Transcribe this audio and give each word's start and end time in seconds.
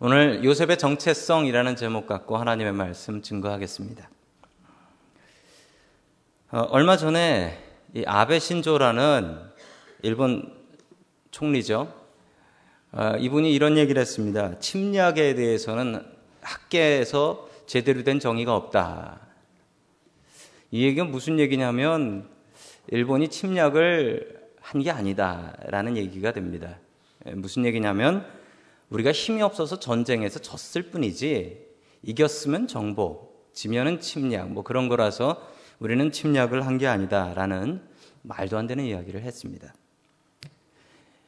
오늘 0.00 0.42
요셉의 0.44 0.76
정체성이라는 0.76 1.76
제목 1.76 2.06
갖고 2.06 2.36
하나님의 2.36 2.72
말씀 2.72 3.22
증거하겠습니다. 3.22 4.10
어, 6.50 6.60
얼마 6.70 6.96
전에 6.96 7.62
이 7.94 8.02
아베 8.06 8.38
신조라는 8.40 9.38
일본 10.02 10.52
총리죠. 11.30 11.94
어, 12.92 13.16
이분이 13.18 13.52
이런 13.54 13.78
얘기를 13.78 14.00
했습니다. 14.00 14.58
침략에 14.58 15.34
대해서는 15.34 16.04
학계에서 16.40 17.48
제대로 17.66 18.02
된 18.02 18.18
정의가 18.18 18.54
없다. 18.54 19.20
이 20.72 20.84
얘기가 20.84 21.04
무슨 21.04 21.38
얘기냐면 21.38 22.28
일본이 22.88 23.28
침략을 23.28 24.42
한 24.60 24.82
게 24.82 24.90
아니다라는 24.90 25.96
얘기가 25.96 26.32
됩니다. 26.32 26.78
무슨 27.26 27.64
얘기냐면 27.64 28.26
우리가 28.90 29.12
힘이 29.12 29.42
없어서 29.42 29.78
전쟁에서 29.80 30.38
졌을 30.38 30.82
뿐이지 30.90 31.64
이겼으면 32.02 32.68
정복, 32.68 33.50
지면은 33.54 34.00
침략 34.00 34.50
뭐 34.50 34.62
그런 34.62 34.88
거라서 34.88 35.40
우리는 35.78 36.10
침략을 36.12 36.66
한 36.66 36.78
게 36.78 36.86
아니다라는 36.86 37.80
말도 38.22 38.56
안 38.56 38.66
되는 38.66 38.84
이야기를 38.84 39.22
했습니다. 39.22 39.74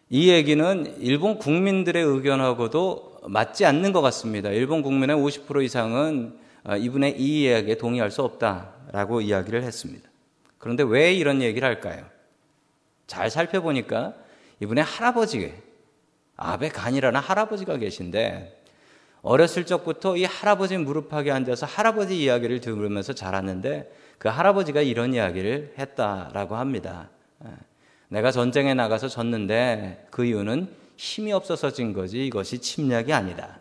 이 0.08 0.30
얘기는 0.30 0.96
일본 1.00 1.38
국민들의 1.38 2.02
의견하고도 2.02 3.20
맞지 3.28 3.64
않는 3.64 3.92
것 3.92 4.02
같습니다. 4.02 4.50
일본 4.50 4.82
국민의 4.82 5.16
50% 5.16 5.64
이상은 5.64 6.38
어, 6.64 6.76
이분의 6.76 7.20
이 7.20 7.42
이야기에 7.42 7.76
동의할 7.76 8.10
수 8.10 8.22
없다라고 8.22 9.20
이야기를 9.20 9.62
했습니다. 9.62 10.08
그런데 10.58 10.82
왜 10.84 11.12
이런 11.14 11.42
얘기를 11.42 11.66
할까요? 11.66 12.04
잘 13.06 13.30
살펴보니까 13.30 14.14
이분의 14.60 14.82
할아버지, 14.84 15.52
아베 16.36 16.68
간이라는 16.68 17.18
할아버지가 17.18 17.78
계신데 17.78 18.62
어렸을 19.22 19.66
적부터 19.66 20.16
이 20.16 20.24
할아버지 20.24 20.76
무릎팍에 20.78 21.30
앉아서 21.30 21.66
할아버지 21.66 22.22
이야기를 22.22 22.60
들으면서 22.60 23.12
자랐는데 23.12 23.92
그 24.18 24.28
할아버지가 24.28 24.82
이런 24.82 25.14
이야기를 25.14 25.74
했다라고 25.78 26.56
합니다. 26.56 27.08
예. 27.44 27.50
내가 28.08 28.30
전쟁에 28.30 28.72
나가서 28.74 29.08
졌는데 29.08 30.06
그 30.10 30.24
이유는 30.24 30.68
힘이 30.96 31.32
없어서 31.32 31.72
진 31.72 31.92
거지 31.92 32.26
이것이 32.26 32.60
침략이 32.60 33.12
아니다. 33.12 33.58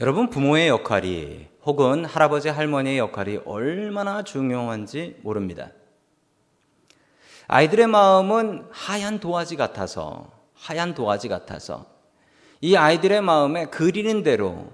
여러분 0.00 0.28
부모의 0.28 0.68
역할이 0.68 1.48
혹은 1.64 2.04
할아버지 2.04 2.48
할머니의 2.48 2.98
역할이 2.98 3.40
얼마나 3.44 4.22
중요한지 4.22 5.16
모릅니다. 5.22 5.70
아이들의 7.48 7.86
마음은 7.86 8.66
하얀 8.70 9.18
도화지 9.18 9.56
같아서 9.56 10.37
하얀 10.58 10.94
도화지 10.94 11.28
같아서 11.28 11.86
이 12.60 12.76
아이들의 12.76 13.20
마음에 13.22 13.66
그리는 13.66 14.22
대로 14.22 14.66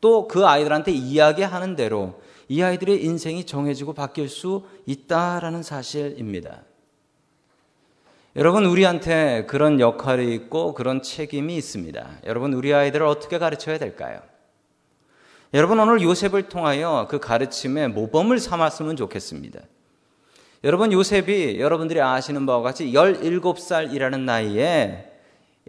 또 0.00 0.26
그 0.26 0.46
아이들한테 0.46 0.90
이야기하는 0.92 1.76
대로 1.76 2.20
이 2.48 2.60
아이들의 2.60 3.04
인생이 3.04 3.46
정해지고 3.46 3.94
바뀔 3.94 4.28
수 4.28 4.64
있다라는 4.84 5.62
사실입니다. 5.62 6.62
여러분, 8.34 8.64
우리한테 8.64 9.46
그런 9.46 9.78
역할이 9.78 10.34
있고 10.34 10.74
그런 10.74 11.02
책임이 11.02 11.54
있습니다. 11.56 12.20
여러분, 12.24 12.52
우리 12.52 12.74
아이들을 12.74 13.06
어떻게 13.06 13.38
가르쳐야 13.38 13.78
될까요? 13.78 14.20
여러분, 15.54 15.78
오늘 15.78 16.02
요셉을 16.02 16.48
통하여 16.48 17.06
그 17.10 17.20
가르침에 17.20 17.88
모범을 17.88 18.38
삼았으면 18.38 18.96
좋겠습니다. 18.96 19.60
여러분, 20.64 20.92
요셉이 20.92 21.60
여러분들이 21.60 22.00
아시는 22.00 22.44
바와 22.46 22.62
같이 22.62 22.92
17살이라는 22.92 24.20
나이에 24.20 25.11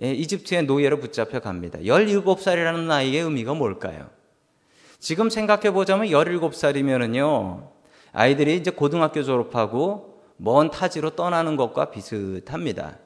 이집트의 0.02 0.64
노예로 0.64 1.00
붙잡혀 1.00 1.40
갑니다. 1.40 1.80
17살이라는 1.80 2.88
나이의 2.88 3.24
의미가 3.24 3.54
뭘까요? 3.54 4.10
지금 5.00 5.30
생각해 5.30 5.72
보자면 5.72 6.08
17살이면은요, 6.08 7.70
아이들이 8.14 8.56
이제 8.56 8.72
고등학교 8.72 9.24
졸업하고 9.24 10.22
먼 10.38 10.72
타지로 10.72 11.12
떠나는 11.12 11.58
것과 11.58 11.92
비슷합니다. 11.92 12.98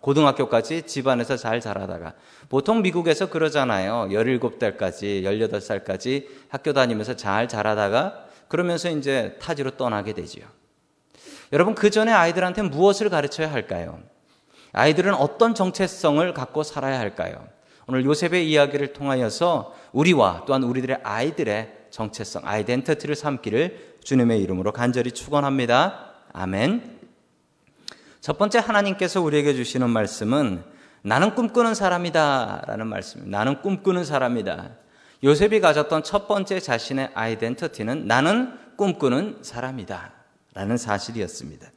고등학교까지 0.00 0.82
집안에서 0.82 1.36
잘 1.36 1.60
자라다가 1.60 2.14
보통 2.48 2.82
미국에서 2.82 3.28
그러잖아요. 3.28 4.08
17달까지, 4.10 5.22
18살까지 5.24 6.26
학교 6.48 6.72
다니면서 6.72 7.16
잘 7.16 7.48
자라다가 7.48 8.26
그러면서 8.48 8.90
이제 8.90 9.36
타지로 9.40 9.72
떠나게 9.72 10.12
되지요. 10.12 10.44
여러분, 11.52 11.74
그 11.74 11.90
전에 11.90 12.12
아이들한테 12.12 12.62
무엇을 12.62 13.10
가르쳐야 13.10 13.50
할까요? 13.50 14.00
아이들은 14.72 15.14
어떤 15.14 15.54
정체성을 15.54 16.32
갖고 16.34 16.62
살아야 16.62 16.98
할까요? 16.98 17.46
오늘 17.86 18.04
요셉의 18.04 18.48
이야기를 18.50 18.92
통하여서 18.92 19.74
우리와 19.92 20.44
또한 20.46 20.62
우리들의 20.62 20.98
아이들의 21.02 21.86
정체성, 21.90 22.42
아이덴티티를 22.44 23.14
삼기를 23.14 23.96
주님의 24.02 24.40
이름으로 24.42 24.72
간절히 24.72 25.10
축원합니다. 25.12 26.12
아멘. 26.32 27.00
첫 28.20 28.38
번째 28.38 28.60
하나님께서 28.60 29.20
우리에게 29.20 29.54
주시는 29.54 29.90
말씀은 29.90 30.62
나는 31.02 31.34
꿈꾸는 31.34 31.74
사람이다 31.74 32.64
라는 32.66 32.86
말씀입니다. 32.86 33.38
나는 33.38 33.60
꿈꾸는 33.60 34.04
사람이다. 34.04 34.70
요셉이 35.24 35.60
가졌던 35.60 36.04
첫 36.04 36.28
번째 36.28 36.60
자신의 36.60 37.10
아이덴티티는 37.14 38.06
나는 38.06 38.56
꿈꾸는 38.76 39.38
사람이다 39.42 40.12
라는 40.54 40.76
사실이었습니다. 40.76 41.68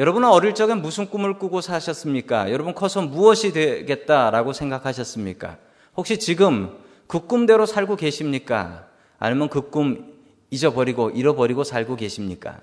여러분은 0.00 0.30
어릴 0.30 0.54
적에 0.54 0.72
무슨 0.72 1.10
꿈을 1.10 1.38
꾸고 1.38 1.60
사셨습니까? 1.60 2.50
여러분 2.50 2.74
커서 2.74 3.02
무엇이 3.02 3.52
되겠다라고 3.52 4.54
생각하셨습니까? 4.54 5.58
혹시 5.94 6.18
지금 6.18 6.74
그 7.06 7.26
꿈대로 7.26 7.66
살고 7.66 7.96
계십니까? 7.96 8.88
아니면 9.18 9.50
그 9.50 9.68
꿈 9.70 10.14
잊어버리고 10.48 11.10
잃어버리고 11.10 11.64
살고 11.64 11.96
계십니까? 11.96 12.58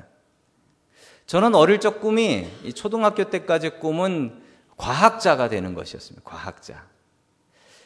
저는 1.27 1.53
어릴 1.53 1.79
적 1.79 2.01
꿈이 2.01 2.47
초등학교 2.73 3.25
때까지 3.25 3.69
꿈은 3.81 4.41
과학자가 4.75 5.47
되는 5.47 5.75
것이었습니다. 5.75 6.27
과학자. 6.27 6.85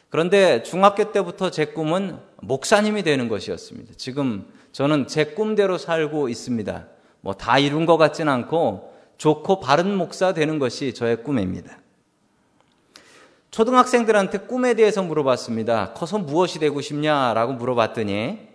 그런데 0.08 0.62
중학교 0.62 1.12
때부터 1.12 1.50
제 1.50 1.66
꿈은 1.66 2.18
목사님이 2.40 3.02
되는 3.02 3.28
것이었습니다. 3.28 3.92
지금 3.98 4.50
저는 4.72 5.08
제 5.08 5.26
꿈대로 5.26 5.76
살고 5.76 6.30
있습니다. 6.30 6.86
뭐 7.20 7.34
다 7.34 7.58
이룬 7.58 7.84
것 7.84 7.98
같진 7.98 8.30
않고 8.30 8.91
좋고 9.22 9.60
바른 9.60 9.94
목사 9.94 10.34
되는 10.34 10.58
것이 10.58 10.92
저의 10.94 11.22
꿈입니다. 11.22 11.78
초등학생들한테 13.52 14.38
꿈에 14.38 14.74
대해서 14.74 15.04
물어봤습니다. 15.04 15.92
커서 15.92 16.18
무엇이 16.18 16.58
되고 16.58 16.80
싶냐라고 16.80 17.52
물어봤더니 17.52 18.48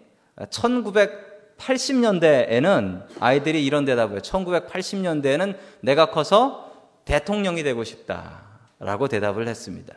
1980년대에는 0.49 3.05
아이들이 3.21 3.65
이런 3.65 3.85
대답을 3.85 4.15
해요. 4.15 4.21
1980년대에는 4.21 5.55
내가 5.79 6.11
커서 6.11 6.69
대통령이 7.05 7.63
되고 7.63 7.85
싶다라고 7.85 9.07
대답을 9.07 9.47
했습니다. 9.47 9.93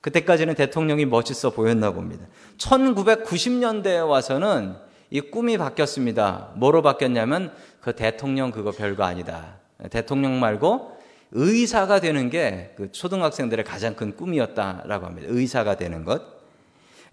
그때까지는 0.00 0.56
대통령이 0.56 1.06
멋있어 1.06 1.50
보였나 1.50 1.92
봅니다. 1.92 2.26
1990년대에 2.58 4.08
와서는 4.08 4.74
이 5.14 5.20
꿈이 5.20 5.56
바뀌었습니다. 5.56 6.54
뭐로 6.56 6.82
바뀌었냐면 6.82 7.52
그 7.80 7.94
대통령 7.94 8.50
그거 8.50 8.72
별거 8.72 9.04
아니다. 9.04 9.58
대통령 9.88 10.40
말고 10.40 10.98
의사가 11.30 12.00
되는 12.00 12.30
게 12.30 12.74
그 12.76 12.90
초등학생들의 12.90 13.64
가장 13.64 13.94
큰 13.94 14.16
꿈이었다라고 14.16 15.06
합니다. 15.06 15.28
의사가 15.30 15.76
되는 15.76 16.04
것. 16.04 16.20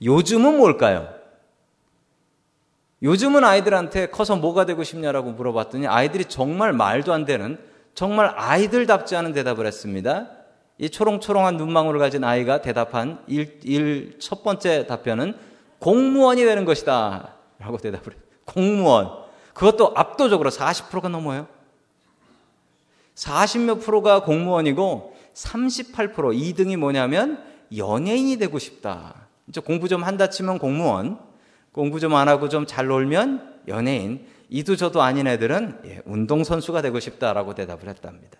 요즘은 0.03 0.57
뭘까요? 0.57 1.09
요즘은 3.03 3.43
아이들한테 3.43 4.07
커서 4.07 4.35
뭐가 4.35 4.65
되고 4.65 4.83
싶냐라고 4.83 5.33
물어봤더니 5.33 5.85
아이들이 5.85 6.25
정말 6.25 6.73
말도 6.73 7.13
안 7.13 7.25
되는 7.25 7.59
정말 7.93 8.33
아이들답지 8.35 9.15
않은 9.15 9.33
대답을 9.33 9.67
했습니다. 9.67 10.27
이 10.79 10.89
초롱초롱한 10.89 11.57
눈망울을 11.57 11.99
가진 11.99 12.23
아이가 12.23 12.61
대답한 12.61 13.19
일, 13.27 13.59
일, 13.63 14.17
첫 14.17 14.43
번째 14.43 14.87
답변은 14.87 15.35
공무원이 15.77 16.43
되는 16.43 16.65
것이다. 16.65 17.40
라고 17.61 17.77
대답을 17.77 18.13
해요. 18.13 18.21
공무원. 18.45 19.09
그것도 19.53 19.93
압도적으로 19.95 20.49
40%가 20.49 21.07
넘어요. 21.09 21.47
40몇 23.15 23.81
프로가 23.81 24.23
공무원이고 24.23 25.15
38% 25.33 26.13
2등이 26.15 26.77
뭐냐면 26.77 27.43
연예인이 27.75 28.37
되고 28.37 28.57
싶다. 28.59 29.27
이제 29.47 29.61
공부 29.61 29.87
좀 29.87 30.03
한다 30.03 30.27
치면 30.29 30.59
공무원, 30.59 31.19
공부 31.71 31.99
좀 31.99 32.13
안 32.13 32.27
하고 32.27 32.49
좀 32.49 32.65
잘 32.65 32.87
놀면 32.87 33.61
연예인, 33.67 34.25
이도 34.49 34.75
저도 34.75 35.01
아닌 35.01 35.27
애들은 35.27 35.81
예, 35.85 36.01
운동선수가 36.05 36.81
되고 36.81 36.99
싶다라고 36.99 37.53
대답을 37.55 37.87
했답니다. 37.87 38.39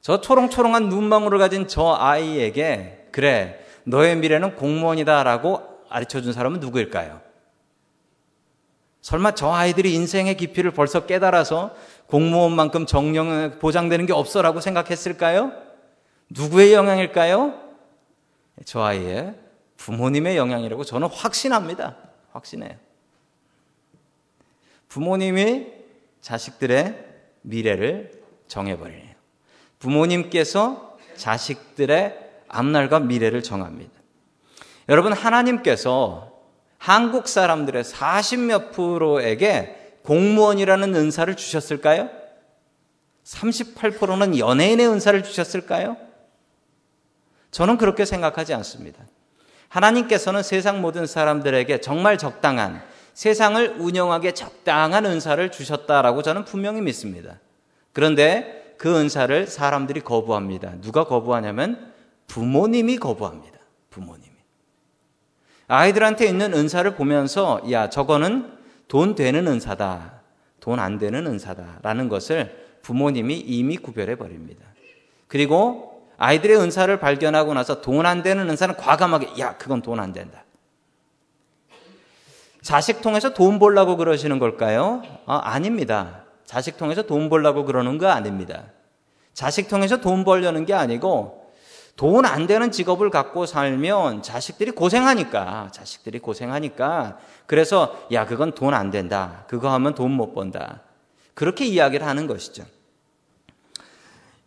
저 0.00 0.20
초롱초롱한 0.20 0.88
눈망울을 0.88 1.38
가진 1.38 1.66
저 1.66 1.94
아이에게 1.98 3.08
그래, 3.12 3.64
너의 3.84 4.16
미래는 4.16 4.54
공무원이다라고 4.56 5.86
가르쳐 5.88 6.20
준 6.20 6.32
사람은 6.32 6.60
누구일까요? 6.60 7.20
설마 9.00 9.34
저 9.34 9.52
아이들이 9.52 9.94
인생의 9.94 10.36
깊이를 10.36 10.72
벌써 10.72 11.06
깨달아서 11.06 11.74
공무원만큼 12.06 12.86
정령 12.86 13.58
보장되는 13.58 14.06
게 14.06 14.12
없어라고 14.12 14.60
생각했을까요? 14.60 15.52
누구의 16.30 16.72
영향일까요? 16.72 17.54
저 18.64 18.82
아이의 18.82 19.34
부모님의 19.76 20.36
영향이라고 20.36 20.84
저는 20.84 21.08
확신합니다. 21.08 21.96
확신해요. 22.32 22.76
부모님이 24.88 25.66
자식들의 26.20 27.06
미래를 27.42 28.22
정해버리네요. 28.48 29.14
부모님께서 29.78 30.96
자식들의 31.16 32.18
앞날과 32.48 33.00
미래를 33.00 33.42
정합니다. 33.42 33.92
여러분, 34.88 35.12
하나님께서 35.12 36.27
한국 36.78 37.28
사람들의 37.28 37.84
40몇 37.84 38.72
프로에게 38.72 39.98
공무원이라는 40.04 40.94
은사를 40.94 41.36
주셨을까요? 41.36 42.08
38%는 43.24 44.38
연예인의 44.38 44.88
은사를 44.88 45.22
주셨을까요? 45.22 45.96
저는 47.50 47.76
그렇게 47.76 48.04
생각하지 48.04 48.54
않습니다. 48.54 49.02
하나님께서는 49.68 50.42
세상 50.42 50.80
모든 50.80 51.06
사람들에게 51.06 51.80
정말 51.80 52.16
적당한 52.16 52.82
세상을 53.12 53.76
운영하기에 53.80 54.32
적당한 54.32 55.04
은사를 55.04 55.50
주셨다라고 55.50 56.22
저는 56.22 56.44
분명히 56.44 56.80
믿습니다. 56.80 57.40
그런데 57.92 58.74
그 58.78 58.96
은사를 58.96 59.46
사람들이 59.48 60.00
거부합니다. 60.00 60.80
누가 60.80 61.04
거부하냐면 61.04 61.92
부모님이 62.28 62.96
거부합니다. 62.96 63.58
부모님이. 63.90 64.27
아이들한테 65.68 66.26
있는 66.26 66.54
은사를 66.54 66.94
보면서 66.96 67.60
야, 67.70 67.88
저거는 67.90 68.52
돈 68.88 69.14
되는 69.14 69.46
은사다. 69.46 70.14
돈 70.60 70.78
안 70.80 70.98
되는 70.98 71.26
은사다. 71.26 71.78
라는 71.82 72.08
것을 72.08 72.66
부모님이 72.82 73.38
이미 73.38 73.76
구별해 73.76 74.16
버립니다. 74.16 74.64
그리고 75.28 76.08
아이들의 76.16 76.56
은사를 76.58 76.98
발견하고 76.98 77.54
나서 77.54 77.80
돈 77.80 78.06
안 78.06 78.22
되는 78.22 78.48
은사는 78.50 78.76
과감하게 78.76 79.38
야, 79.40 79.56
그건 79.58 79.82
돈 79.82 80.00
안 80.00 80.12
된다. 80.12 80.44
자식 82.62 83.00
통해서 83.02 83.34
돈 83.34 83.58
벌라고 83.58 83.96
그러시는 83.96 84.38
걸까요? 84.38 85.02
아, 85.26 85.40
아닙니다. 85.44 86.24
자식 86.44 86.76
통해서 86.76 87.02
돈 87.02 87.28
벌라고 87.28 87.64
그러는 87.64 87.98
거 87.98 88.08
아닙니다. 88.08 88.64
자식 89.32 89.68
통해서 89.68 89.98
돈 89.98 90.24
벌려는 90.24 90.64
게 90.64 90.74
아니고 90.74 91.37
돈 91.98 92.24
안 92.24 92.46
되는 92.46 92.70
직업을 92.70 93.10
갖고 93.10 93.44
살면 93.44 94.22
자식들이 94.22 94.70
고생하니까, 94.70 95.70
자식들이 95.72 96.20
고생하니까, 96.20 97.18
그래서, 97.46 98.06
야, 98.12 98.24
그건 98.24 98.52
돈 98.52 98.72
안 98.72 98.92
된다. 98.92 99.44
그거 99.48 99.68
하면 99.72 99.94
돈 99.96 100.12
못 100.12 100.32
번다. 100.32 100.82
그렇게 101.34 101.66
이야기를 101.66 102.06
하는 102.06 102.28
것이죠. 102.28 102.64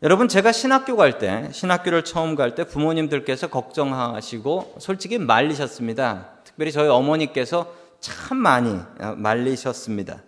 여러분, 0.01 0.29
제가 0.29 0.53
신학교 0.53 0.95
갈 0.95 1.19
때, 1.19 1.49
신학교를 1.51 2.05
처음 2.05 2.35
갈 2.35 2.55
때 2.55 2.63
부모님들께서 2.63 3.47
걱정하시고 3.47 4.75
솔직히 4.79 5.17
말리셨습니다. 5.17 6.29
특별히 6.45 6.71
저희 6.71 6.87
어머니께서 6.87 7.73
참 7.99 8.37
많이 8.37 8.79
말리셨습니다. 9.17 10.23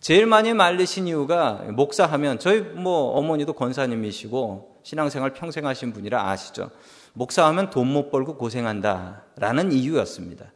제일 0.00 0.26
많이 0.26 0.52
말리신 0.52 1.06
이유가 1.06 1.62
목사하면 1.68 2.40
저희 2.40 2.60
뭐 2.60 3.16
어머니도 3.16 3.52
권사님이시고 3.54 4.73
신앙생활 4.84 5.32
평생 5.32 5.66
하신 5.66 5.92
분이라 5.92 6.28
아시죠. 6.30 6.70
목사하면 7.14 7.70
돈 7.70 7.88
못 7.88 8.10
벌고 8.10 8.36
고생한다라는 8.36 9.72
이유였습니다. 9.72 10.46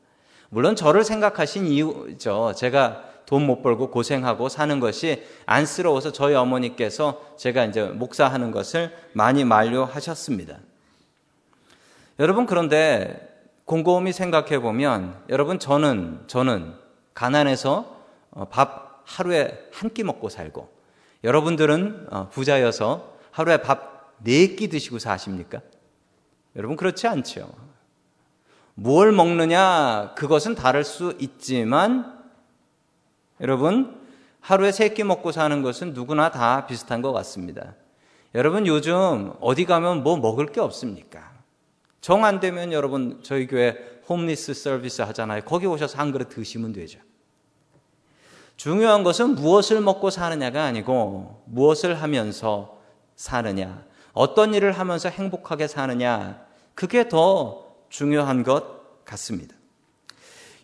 물론 0.50 0.76
저를 0.76 1.02
생각하신 1.02 1.66
이유죠. 1.66 2.52
제가 2.56 3.04
돈 3.26 3.46
못 3.46 3.62
벌고 3.62 3.90
고생하고 3.90 4.48
사는 4.48 4.80
것이 4.80 5.22
안쓰러워서 5.46 6.12
저희 6.12 6.34
어머니께서 6.34 7.34
제가 7.36 7.64
이제 7.66 7.82
목사하는 7.84 8.52
것을 8.52 8.94
많이 9.12 9.44
만류하셨습니다. 9.44 10.58
여러분 12.18 12.46
그런데 12.46 13.26
곰곰이 13.66 14.12
생각해 14.12 14.60
보면 14.60 15.22
여러분 15.28 15.58
저는 15.58 16.24
저는 16.26 16.74
가난해서 17.14 17.96
어, 18.30 18.44
밥 18.50 19.02
하루에 19.04 19.68
한 19.72 19.90
끼 19.94 20.02
먹고 20.04 20.28
살고 20.28 20.68
여러분들은 21.24 22.08
어, 22.10 22.28
부자여서 22.30 23.12
하루에 23.30 23.58
밥 23.58 23.97
네 24.24 24.56
끼 24.56 24.68
드시고 24.68 24.98
사십니까? 24.98 25.60
여러분 26.56 26.76
그렇지 26.76 27.06
않죠. 27.06 27.52
뭘 28.74 29.12
먹느냐 29.12 30.14
그것은 30.16 30.54
다를 30.54 30.84
수 30.84 31.14
있지만 31.18 32.18
여러분 33.40 34.00
하루에 34.40 34.72
세 34.72 34.94
끼 34.94 35.04
먹고 35.04 35.32
사는 35.32 35.62
것은 35.62 35.92
누구나 35.94 36.30
다 36.30 36.66
비슷한 36.66 37.02
것 37.02 37.12
같습니다. 37.12 37.74
여러분 38.34 38.66
요즘 38.66 39.32
어디 39.40 39.64
가면 39.64 40.02
뭐 40.02 40.16
먹을 40.16 40.46
게 40.46 40.60
없습니까? 40.60 41.32
정 42.00 42.24
안 42.24 42.40
되면 42.40 42.72
여러분 42.72 43.20
저희 43.22 43.46
교회 43.46 44.00
홈리스 44.08 44.54
서비스 44.54 45.02
하잖아요. 45.02 45.42
거기 45.44 45.66
오셔서 45.66 45.98
한 45.98 46.12
그릇 46.12 46.28
드시면 46.28 46.72
되죠. 46.72 47.00
중요한 48.56 49.04
것은 49.04 49.34
무엇을 49.34 49.80
먹고 49.80 50.10
사느냐가 50.10 50.64
아니고 50.64 51.42
무엇을 51.46 52.00
하면서 52.00 52.78
사느냐, 53.16 53.84
어떤 54.12 54.54
일을 54.54 54.72
하면서 54.72 55.08
행복하게 55.08 55.68
사느냐, 55.68 56.40
그게 56.74 57.08
더 57.08 57.64
중요한 57.88 58.42
것 58.42 59.04
같습니다. 59.04 59.54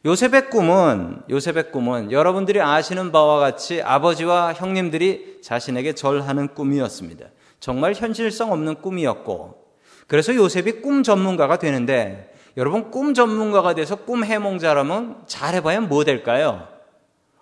요셉의 0.04 0.50
꿈은, 0.50 1.22
요셉의 1.30 1.72
꿈은 1.72 2.12
여러분들이 2.12 2.60
아시는 2.60 3.10
바와 3.10 3.38
같이 3.38 3.80
아버지와 3.80 4.52
형님들이 4.52 5.40
자신에게 5.42 5.94
절하는 5.94 6.48
꿈이었습니다. 6.54 7.26
정말 7.58 7.94
현실성 7.94 8.52
없는 8.52 8.82
꿈이었고, 8.82 9.64
그래서 10.06 10.34
요셉이 10.34 10.82
꿈 10.82 11.02
전문가가 11.02 11.58
되는데, 11.58 12.30
여러분 12.56 12.90
꿈 12.90 13.14
전문가가 13.14 13.74
돼서 13.74 13.96
꿈 13.96 14.24
해몽자라면 14.24 15.24
잘해봐야 15.26 15.80
뭐 15.80 16.04
될까요? 16.04 16.68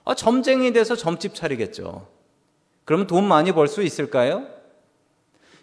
아, 0.05 0.15
점쟁이 0.15 0.73
돼서 0.73 0.95
점집 0.97 1.35
차리겠죠. 1.35 2.07
그러면 2.85 3.07
돈 3.07 3.27
많이 3.27 3.53
벌 3.53 3.69
수 3.69 3.83
있을까요? 3.83 4.47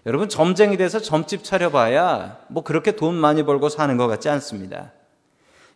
여러분, 0.05 0.29
점쟁이 0.29 0.77
돼서 0.77 0.99
점집 0.99 1.43
차려봐야 1.43 2.39
뭐 2.47 2.63
그렇게 2.63 2.93
돈 2.93 3.15
많이 3.15 3.43
벌고 3.43 3.69
사는 3.69 3.95
것 3.97 4.07
같지 4.07 4.29
않습니다. 4.29 4.91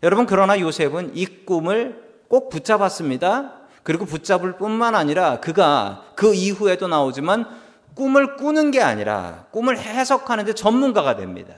여러분, 0.02 0.26
그러나 0.26 0.60
요셉은 0.60 1.12
이 1.16 1.26
꿈을 1.46 2.02
꼭 2.28 2.50
붙잡았습니다. 2.50 3.54
그리고 3.84 4.06
붙잡을 4.06 4.58
뿐만 4.58 4.96
아니라 4.96 5.40
그가 5.40 6.06
그 6.16 6.34
이후에도 6.34 6.88
나오지만 6.88 7.46
꿈을 7.96 8.38
꾸는 8.38 8.72
게 8.72 8.82
아니라 8.82 9.46
꿈을 9.52 9.78
해석하는데 9.78 10.54
전문가가 10.54 11.16
됩니다. 11.16 11.56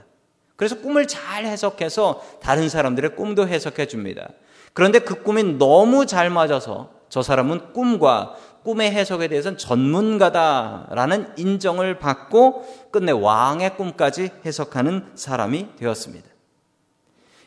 그래서 0.56 0.80
꿈을 0.80 1.08
잘 1.08 1.46
해석해서 1.46 2.22
다른 2.42 2.68
사람들의 2.68 3.16
꿈도 3.16 3.48
해석해 3.48 3.86
줍니다. 3.88 4.30
그런데 4.74 5.00
그 5.00 5.22
꿈이 5.22 5.44
너무 5.44 6.06
잘 6.06 6.30
맞아서 6.30 6.92
저 7.10 7.22
사람은 7.22 7.74
꿈과 7.74 8.36
꿈의 8.65 8.91
해석에 8.91 9.27
대해서는 9.27 9.57
전문가다라는 9.60 11.34
인정을 11.38 12.00
받고 12.00 12.89
끝내 12.91 13.12
왕의 13.12 13.77
꿈까지 13.77 14.31
해석하는 14.43 15.12
사람이 15.13 15.75
되었습니다. 15.77 16.27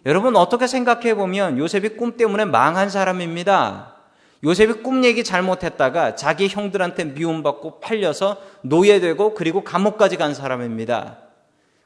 여러분 0.06 0.36
어떻게 0.36 0.68
생각해 0.68 1.14
보면 1.14 1.58
요셉이 1.58 1.90
꿈 1.90 2.16
때문에 2.16 2.44
망한 2.44 2.88
사람입니다. 2.88 3.96
요셉이 4.44 4.74
꿈 4.84 5.04
얘기 5.04 5.24
잘못했다가 5.24 6.14
자기 6.14 6.46
형들한테 6.46 7.04
미움받고 7.06 7.80
팔려서 7.80 8.36
노예되고 8.62 9.34
그리고 9.34 9.64
감옥까지 9.64 10.16
간 10.16 10.34
사람입니다. 10.34 11.18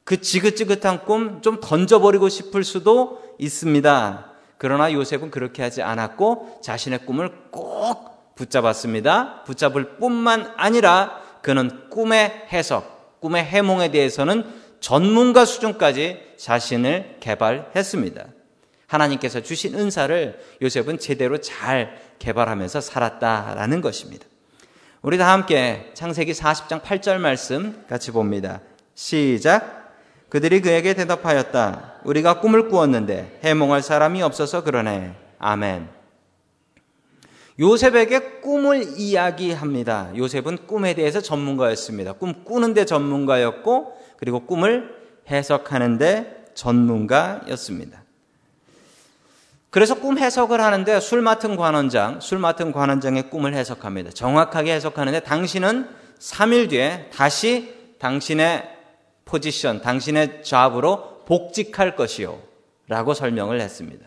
그 0.04 0.20
지긋지긋한 0.20 1.06
꿈 1.06 1.40
좀 1.40 1.58
던져버리고 1.60 2.28
싶을 2.28 2.64
수도 2.64 3.22
있습니다. 3.38 4.26
그러나 4.58 4.92
요셉은 4.92 5.30
그렇게 5.30 5.62
하지 5.62 5.80
않았고 5.80 6.60
자신의 6.62 7.06
꿈을 7.06 7.32
꼭 7.50 8.11
붙잡았습니다. 8.42 9.44
붙잡을 9.44 9.96
뿐만 9.98 10.52
아니라 10.56 11.20
그는 11.42 11.88
꿈의 11.90 12.46
해석, 12.52 13.20
꿈의 13.20 13.44
해몽에 13.44 13.90
대해서는 13.90 14.44
전문가 14.80 15.44
수준까지 15.44 16.34
자신을 16.36 17.18
개발했습니다. 17.20 18.24
하나님께서 18.88 19.40
주신 19.40 19.74
은사를 19.74 20.40
요셉은 20.60 20.98
제대로 20.98 21.38
잘 21.38 21.98
개발하면서 22.18 22.80
살았다라는 22.80 23.80
것입니다. 23.80 24.26
우리 25.02 25.18
다 25.18 25.32
함께 25.32 25.90
창세기 25.94 26.32
40장 26.32 26.82
8절 26.82 27.18
말씀 27.18 27.84
같이 27.88 28.10
봅니다. 28.10 28.60
시작. 28.94 29.82
그들이 30.28 30.60
그에게 30.60 30.94
대답하였다. 30.94 32.00
우리가 32.04 32.40
꿈을 32.40 32.68
꾸었는데 32.68 33.40
해몽할 33.44 33.82
사람이 33.82 34.22
없어서 34.22 34.62
그러네. 34.62 35.14
아멘. 35.38 36.01
요셉에게 37.58 38.40
꿈을 38.40 38.98
이야기합니다. 38.98 40.12
요셉은 40.16 40.66
꿈에 40.66 40.94
대해서 40.94 41.20
전문가였습니다. 41.20 42.14
꿈 42.14 42.44
꾸는데 42.44 42.84
전문가였고, 42.84 43.96
그리고 44.16 44.46
꿈을 44.46 44.94
해석하는데 45.30 46.46
전문가였습니다. 46.54 48.02
그래서 49.70 49.94
꿈 49.94 50.18
해석을 50.18 50.60
하는데 50.60 51.00
술 51.00 51.22
맡은 51.22 51.56
관원장, 51.56 52.20
술 52.20 52.38
맡은 52.38 52.72
관원장의 52.72 53.30
꿈을 53.30 53.54
해석합니다. 53.54 54.10
정확하게 54.10 54.74
해석하는데 54.74 55.20
당신은 55.20 55.88
3일 56.18 56.68
뒤에 56.68 57.08
다시 57.10 57.74
당신의 57.98 58.68
포지션, 59.24 59.80
당신의 59.80 60.42
잡으로 60.42 61.22
복직할 61.24 61.96
것이요. 61.96 62.38
라고 62.86 63.14
설명을 63.14 63.62
했습니다. 63.62 64.06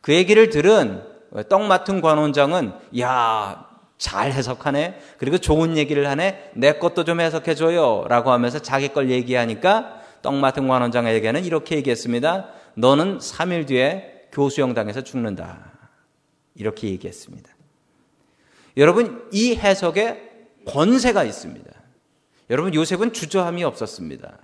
그 0.00 0.14
얘기를 0.14 0.48
들은 0.48 1.02
떡 1.48 1.62
맡은 1.62 2.00
관원장은, 2.00 2.72
야, 3.00 3.66
잘 3.98 4.32
해석하네. 4.32 4.98
그리고 5.18 5.38
좋은 5.38 5.76
얘기를 5.76 6.08
하네. 6.08 6.52
내 6.54 6.72
것도 6.72 7.04
좀 7.04 7.20
해석해 7.20 7.54
줘요. 7.54 8.04
라고 8.08 8.32
하면서 8.32 8.58
자기 8.58 8.88
걸 8.88 9.10
얘기하니까 9.10 10.00
떡 10.22 10.34
맡은 10.36 10.66
관원장에게는 10.68 11.44
이렇게 11.44 11.76
얘기했습니다. 11.76 12.48
너는 12.74 13.18
3일 13.18 13.66
뒤에 13.66 14.28
교수형당에서 14.32 15.02
죽는다. 15.02 15.70
이렇게 16.54 16.88
얘기했습니다. 16.88 17.50
여러분, 18.76 19.28
이 19.32 19.54
해석에 19.54 20.30
권세가 20.66 21.24
있습니다. 21.24 21.70
여러분, 22.48 22.74
요셉은 22.74 23.12
주저함이 23.12 23.64
없었습니다. 23.64 24.38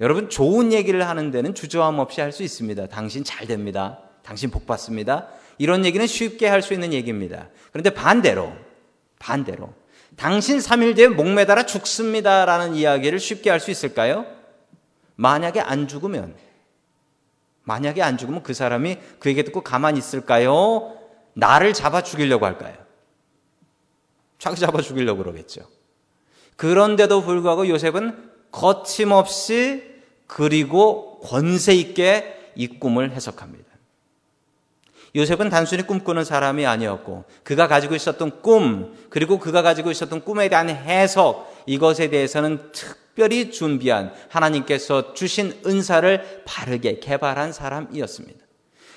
여러분, 0.00 0.30
좋은 0.30 0.72
얘기를 0.72 1.06
하는 1.06 1.30
데는 1.30 1.54
주저함 1.54 1.98
없이 1.98 2.20
할 2.20 2.32
수 2.32 2.42
있습니다. 2.42 2.86
당신 2.86 3.22
잘 3.22 3.46
됩니다. 3.46 3.98
당신 4.22 4.50
복 4.50 4.66
받습니다. 4.66 5.28
이런 5.58 5.84
얘기는 5.84 6.06
쉽게 6.06 6.46
할 6.48 6.62
수 6.62 6.72
있는 6.72 6.92
얘기입니다. 6.92 7.48
그런데 7.72 7.90
반대로, 7.90 8.52
반대로, 9.18 9.74
당신 10.16 10.58
3일 10.58 10.96
뒤에 10.96 11.08
목매달아 11.08 11.66
죽습니다라는 11.66 12.74
이야기를 12.74 13.18
쉽게 13.18 13.50
할 13.50 13.60
수 13.60 13.70
있을까요? 13.70 14.26
만약에 15.16 15.60
안 15.60 15.88
죽으면, 15.88 16.34
만약에 17.64 18.02
안 18.02 18.16
죽으면 18.16 18.42
그 18.42 18.54
사람이 18.54 18.98
그 19.18 19.28
얘기 19.28 19.42
듣고 19.44 19.60
가만히 19.62 19.98
있을까요? 19.98 20.96
나를 21.34 21.72
잡아 21.74 22.02
죽이려고 22.02 22.46
할까요? 22.46 22.74
자기 24.38 24.56
잡아 24.60 24.80
죽이려고 24.80 25.22
그러겠죠. 25.22 25.62
그런데도 26.56 27.22
불구하고 27.22 27.68
요셉은 27.68 28.30
거침없이 28.50 29.84
그리고 30.26 31.20
권세 31.20 31.74
있게 31.74 32.52
이 32.54 32.66
꿈을 32.66 33.12
해석합니다. 33.12 33.67
요셉은 35.16 35.48
단순히 35.48 35.86
꿈꾸는 35.86 36.24
사람이 36.24 36.66
아니었고 36.66 37.24
그가 37.42 37.66
가지고 37.68 37.94
있었던 37.94 38.42
꿈 38.42 38.94
그리고 39.10 39.38
그가 39.38 39.62
가지고 39.62 39.90
있었던 39.90 40.22
꿈에 40.22 40.48
대한 40.48 40.68
해석 40.68 41.54
이것에 41.66 42.10
대해서는 42.10 42.72
특별히 42.72 43.50
준비한 43.50 44.12
하나님께서 44.28 45.14
주신 45.14 45.54
은사를 45.66 46.42
바르게 46.44 47.00
개발한 47.00 47.52
사람이었습니다. 47.52 48.38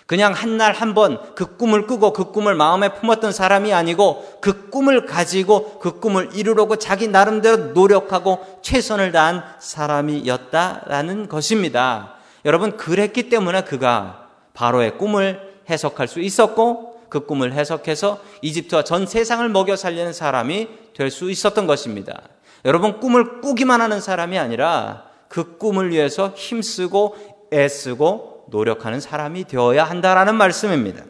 그냥 0.05 0.33
한 0.33 0.57
날 0.57 0.73
한 0.73 0.93
번 0.93 1.17
그 1.35 1.55
꿈을 1.55 1.87
꾸고 1.87 2.11
그 2.11 2.31
꿈을 2.33 2.53
마음에 2.53 2.89
품었던 2.93 3.31
사람이 3.31 3.73
아니고 3.73 4.39
그 4.41 4.69
꿈을 4.69 5.05
가지고 5.05 5.79
그 5.79 6.01
꿈을 6.01 6.31
이루려고 6.33 6.75
자기 6.75 7.07
나름대로 7.07 7.57
노력하고 7.73 8.59
최선을 8.61 9.13
다한 9.13 9.43
사람이었다라는 9.59 11.29
것입니다. 11.29 12.15
여러분, 12.43 12.75
그랬기 12.75 13.29
때문에 13.29 13.63
그가 13.63 14.27
바로의 14.53 14.97
꿈을 14.97 15.50
해석할 15.71 16.07
수 16.07 16.19
있었고 16.19 17.01
그 17.09 17.25
꿈을 17.25 17.53
해석해서 17.53 18.21
이집트와 18.41 18.83
전 18.83 19.05
세상을 19.05 19.47
먹여 19.49 19.75
살리는 19.75 20.13
사람이 20.13 20.67
될 20.93 21.09
수 21.09 21.31
있었던 21.31 21.65
것입니다. 21.67 22.21
여러분, 22.63 22.99
꿈을 22.99 23.41
꾸기만 23.41 23.81
하는 23.81 23.99
사람이 23.99 24.37
아니라 24.37 25.09
그 25.27 25.57
꿈을 25.57 25.89
위해서 25.89 26.31
힘쓰고 26.35 27.15
애쓰고 27.51 28.45
노력하는 28.49 28.99
사람이 28.99 29.45
되어야 29.45 29.83
한다라는 29.83 30.35
말씀입니다. 30.35 31.03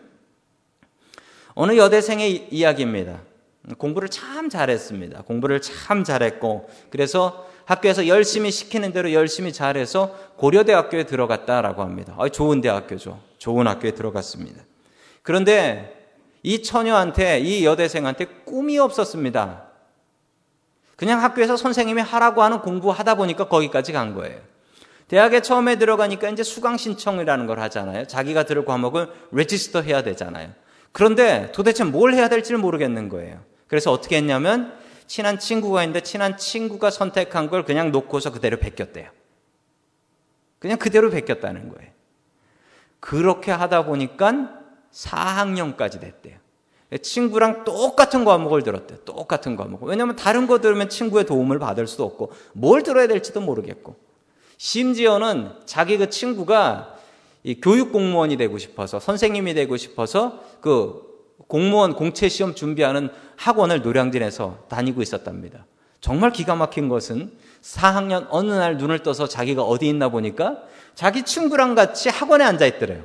어느 1.54 1.76
여대생의 1.76 2.48
이야기입니다. 2.52 3.20
공부를 3.78 4.10
참 4.10 4.50
잘했습니다. 4.50 5.24
공부를 5.24 5.62
참 5.62 6.04
잘했고, 6.04 6.70
그래서 6.90 7.48
학교에서 7.66 8.08
열심히 8.08 8.50
시키는 8.50 8.92
대로 8.94 9.12
열심히 9.14 9.52
잘해서 9.54 10.16
고려대학교에 10.38 11.04
들어갔다라고 11.06 11.82
합니다. 11.82 12.16
아, 12.18 12.30
좋은 12.30 12.62
대학교죠. 12.62 13.31
좋은 13.42 13.66
학교에 13.66 13.92
들어갔습니다. 13.92 14.62
그런데 15.24 15.98
이 16.44 16.62
처녀한테, 16.62 17.40
이 17.40 17.66
여대생한테 17.66 18.26
꿈이 18.46 18.78
없었습니다. 18.78 19.64
그냥 20.96 21.24
학교에서 21.24 21.58
선생님이 21.58 22.02
하라고 22.02 22.44
하는 22.44 22.60
공부하다 22.60 23.16
보니까 23.16 23.48
거기까지 23.48 23.94
간 23.94 24.14
거예요. 24.14 24.40
대학에 25.08 25.42
처음에 25.42 25.78
들어가니까 25.78 26.30
이제 26.30 26.44
수강 26.44 26.78
신청이라는 26.78 27.48
걸 27.48 27.60
하잖아요. 27.62 28.06
자기가 28.06 28.44
들을 28.44 28.64
과목을 28.64 29.12
레지스터 29.32 29.82
해야 29.82 30.04
되잖아요. 30.04 30.52
그런데 30.92 31.52
도대체 31.52 31.84
뭘 31.84 32.14
해야 32.14 32.30
될지를 32.30 32.60
모르겠는 32.60 33.10
거예요. 33.10 33.44
그래서 33.66 33.92
어떻게 33.92 34.18
했냐면 34.18 34.78
친한 35.08 35.40
친구가 35.40 35.82
있는데 35.82 36.02
친한 36.02 36.38
친구가 36.38 36.92
선택한 36.92 37.50
걸 37.50 37.66
그냥 37.66 37.92
놓고서 37.92 38.32
그대로 38.32 38.58
베꼈대요. 38.58 39.10
그냥 40.60 40.78
그대로 40.78 41.10
베꼈다는 41.10 41.70
거예요. 41.70 42.01
그렇게 43.02 43.52
하다 43.52 43.86
보니까 43.86 44.62
4학년까지 44.94 46.00
됐대요. 46.00 46.38
친구랑 47.02 47.64
똑같은 47.64 48.24
과목을 48.24 48.64
들었대요. 48.64 49.00
똑같은 49.00 49.56
과목. 49.56 49.84
왜냐하면 49.84 50.16
다른 50.16 50.48
거 50.48 50.60
들으면 50.60 50.88
친구의 50.88 51.26
도움을 51.26 51.60
받을 51.60 51.88
수도 51.88 52.06
없고 52.06 52.32
뭘 52.54 52.84
들어야 52.84 53.08
될지도 53.08 53.42
모르겠고 53.42 53.96
심지어는 54.58 55.54
자기 55.66 55.98
그 55.98 56.10
친구가 56.10 56.96
교육 57.62 57.92
공무원이 57.92 58.38
되고 58.38 58.58
싶어서 58.58 59.00
선생님이 59.00 59.56
되고 59.56 59.76
싶어서 59.78 60.44
그 60.62 61.10
공무원 61.48 61.96
공채 61.96 62.30
시험 62.30 62.54
준비하는 62.54 63.10
학원을 63.36 63.82
노량진에서 63.82 64.66
다니고 64.70 65.02
있었답니다. 65.02 65.66
정말 66.02 66.32
기가 66.32 66.56
막힌 66.56 66.90
것은 66.90 67.32
4학년 67.62 68.28
어느 68.30 68.52
날 68.52 68.78
눈을 68.78 69.00
떠서 69.00 69.28
자기가 69.28 69.64
어디 69.64 69.88
있나 69.88 70.10
보니까 70.10 70.64
자기 70.96 71.24
친구랑 71.24 71.76
같이 71.76 72.10
학원에 72.10 72.44
앉아 72.44 72.66
있더래요. 72.66 73.04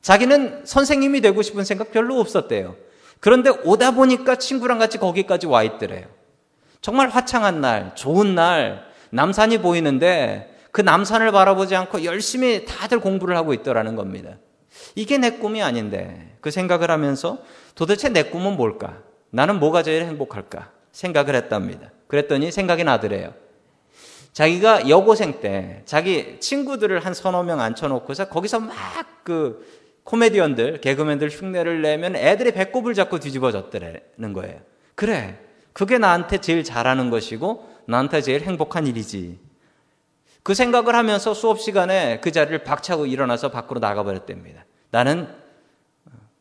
자기는 0.00 0.62
선생님이 0.64 1.20
되고 1.20 1.40
싶은 1.42 1.64
생각 1.64 1.92
별로 1.92 2.18
없었대요. 2.18 2.76
그런데 3.20 3.50
오다 3.50 3.92
보니까 3.92 4.36
친구랑 4.36 4.78
같이 4.78 4.98
거기까지 4.98 5.46
와 5.46 5.62
있더래요. 5.62 6.06
정말 6.80 7.08
화창한 7.08 7.60
날, 7.60 7.94
좋은 7.94 8.34
날, 8.34 8.84
남산이 9.10 9.58
보이는데 9.58 10.56
그 10.72 10.80
남산을 10.80 11.30
바라보지 11.30 11.76
않고 11.76 12.04
열심히 12.04 12.64
다들 12.64 12.98
공부를 12.98 13.36
하고 13.36 13.54
있더라는 13.54 13.94
겁니다. 13.94 14.38
이게 14.96 15.18
내 15.18 15.32
꿈이 15.32 15.62
아닌데 15.62 16.36
그 16.40 16.50
생각을 16.50 16.90
하면서 16.90 17.38
도대체 17.74 18.08
내 18.08 18.24
꿈은 18.24 18.56
뭘까? 18.56 18.98
나는 19.30 19.60
뭐가 19.60 19.82
제일 19.82 20.02
행복할까? 20.02 20.70
생각을 20.90 21.34
했답니다. 21.36 21.90
그랬더니 22.08 22.50
생각이 22.50 22.84
나더래요. 22.84 23.34
자기가 24.32 24.88
여고생 24.88 25.40
때 25.40 25.82
자기 25.84 26.40
친구들을 26.40 27.04
한 27.04 27.12
서너 27.14 27.42
명 27.42 27.60
앉혀놓고서 27.60 28.28
거기서 28.28 28.60
막 28.60 29.12
그 29.24 29.66
코미디언들, 30.04 30.80
개그맨들 30.80 31.30
흉내를 31.30 31.82
내면 31.82 32.16
애들이 32.16 32.52
배꼽을 32.52 32.94
잡고 32.94 33.20
뒤집어졌더라는 33.20 34.32
거예요. 34.34 34.60
그래. 34.94 35.38
그게 35.72 35.98
나한테 35.98 36.38
제일 36.38 36.64
잘하는 36.64 37.08
것이고 37.08 37.68
나한테 37.86 38.20
제일 38.20 38.42
행복한 38.42 38.86
일이지. 38.86 39.38
그 40.42 40.54
생각을 40.54 40.94
하면서 40.94 41.34
수업 41.34 41.60
시간에 41.60 42.20
그 42.20 42.32
자리를 42.32 42.64
박차고 42.64 43.06
일어나서 43.06 43.50
밖으로 43.50 43.80
나가버렸답니다. 43.80 44.66
나는 44.90 45.28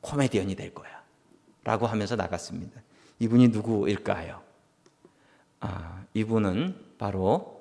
코미디언이 0.01 0.55
될 0.55 0.73
거야. 0.73 0.89
라고 1.63 1.85
하면서 1.85 2.15
나갔습니다. 2.15 2.81
이분이 3.19 3.49
누구일까요? 3.49 4.41
아, 5.59 6.03
이분은 6.15 6.75
바로 6.97 7.60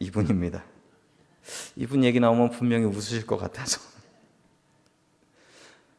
이분입니다. 0.00 0.62
이분 1.76 2.04
얘기 2.04 2.20
나오면 2.20 2.50
분명히 2.50 2.84
웃으실 2.84 3.26
것 3.26 3.36
같아서. 3.36 3.80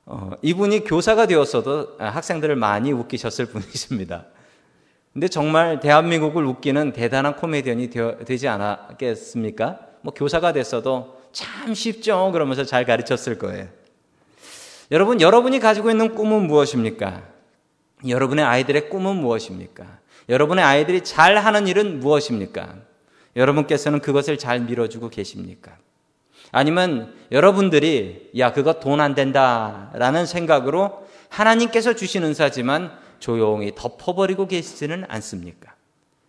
어, 0.05 0.31
이분이 0.41 0.85
교사가 0.85 1.25
되었어도 1.25 1.97
학생들을 1.99 2.55
많이 2.55 2.91
웃기셨을 2.93 3.47
분이십니다. 3.47 4.25
근데 5.11 5.27
정말 5.27 5.79
대한민국을 5.79 6.45
웃기는 6.45 6.93
대단한 6.93 7.35
코미디언이 7.35 7.89
되어, 7.89 8.17
지 8.23 8.47
않았겠습니까? 8.47 9.79
뭐 10.01 10.13
교사가 10.13 10.53
됐어도 10.53 11.19
참 11.31 11.73
쉽죠. 11.73 12.31
그러면서 12.31 12.63
잘 12.63 12.85
가르쳤을 12.85 13.37
거예요. 13.37 13.67
여러분, 14.91 15.19
여러분이 15.19 15.59
가지고 15.59 15.91
있는 15.91 16.15
꿈은 16.15 16.47
무엇입니까? 16.47 17.23
여러분의 18.07 18.45
아이들의 18.45 18.89
꿈은 18.89 19.17
무엇입니까? 19.17 19.85
여러분의 20.29 20.63
아이들이 20.63 21.03
잘 21.03 21.37
하는 21.37 21.67
일은 21.67 21.99
무엇입니까? 21.99 22.75
여러분께서는 23.37 23.99
그것을 24.01 24.37
잘 24.37 24.59
밀어주고 24.59 25.09
계십니까? 25.09 25.77
아니면 26.51 27.13
여러분들이 27.31 28.31
야, 28.37 28.51
그거 28.51 28.79
돈 28.79 28.99
안 28.99 29.15
된다 29.15 29.91
라는 29.93 30.25
생각으로 30.25 31.07
하나님께서 31.29 31.93
주신 31.93 32.23
은사지만 32.23 32.91
조용히 33.19 33.73
덮어버리고 33.75 34.47
계시지는 34.47 35.05
않습니까? 35.07 35.75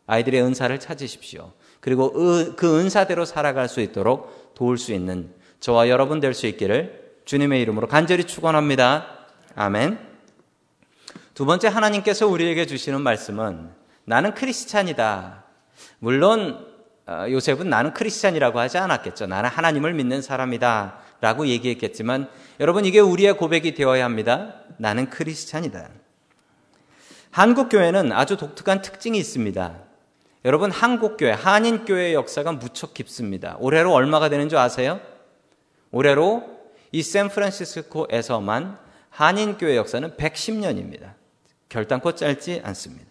아이들의 0.06 0.42
은사를 0.42 0.78
찾으십시오. 0.80 1.52
그리고 1.80 2.12
그 2.56 2.80
은사대로 2.80 3.24
살아갈 3.24 3.68
수 3.68 3.80
있도록 3.80 4.54
도울 4.54 4.78
수 4.78 4.92
있는 4.92 5.32
저와 5.60 5.88
여러분 5.88 6.20
될 6.20 6.34
수 6.34 6.46
있기를 6.46 7.08
주님의 7.24 7.60
이름으로 7.62 7.88
간절히 7.88 8.24
축원합니다. 8.24 9.26
아멘. 9.54 9.98
두 11.34 11.44
번째 11.46 11.68
하나님께서 11.68 12.26
우리에게 12.26 12.66
주시는 12.66 13.00
말씀은 13.02 13.70
나는 14.04 14.34
크리스찬이다. 14.34 15.44
물론 16.00 16.66
어, 16.66 16.67
요셉은 17.30 17.70
나는 17.70 17.94
크리스찬이라고 17.94 18.58
하지 18.58 18.78
않았겠죠. 18.78 19.26
나는 19.26 19.48
하나님을 19.50 19.94
믿는 19.94 20.22
사람이다. 20.22 20.98
라고 21.20 21.46
얘기했겠지만 21.46 22.28
여러분 22.60 22.84
이게 22.84 23.00
우리의 23.00 23.36
고백이 23.36 23.74
되어야 23.74 24.04
합니다. 24.04 24.54
나는 24.76 25.10
크리스찬이다. 25.10 25.88
한국 27.30 27.68
교회는 27.68 28.12
아주 28.12 28.36
독특한 28.36 28.82
특징이 28.82 29.18
있습니다. 29.18 29.74
여러분 30.44 30.70
한국 30.70 31.16
교회, 31.16 31.32
한인 31.32 31.84
교회의 31.84 32.14
역사가 32.14 32.52
무척 32.52 32.94
깊습니다. 32.94 33.56
올해로 33.58 33.92
얼마가 33.92 34.28
되는 34.28 34.48
줄 34.48 34.58
아세요? 34.58 35.00
올해로 35.90 36.58
이 36.92 37.02
샌프란시스코에서만 37.02 38.78
한인 39.10 39.58
교회 39.58 39.76
역사는 39.76 40.12
110년입니다. 40.16 41.14
결단코 41.68 42.14
짧지 42.14 42.62
않습니다. 42.64 43.07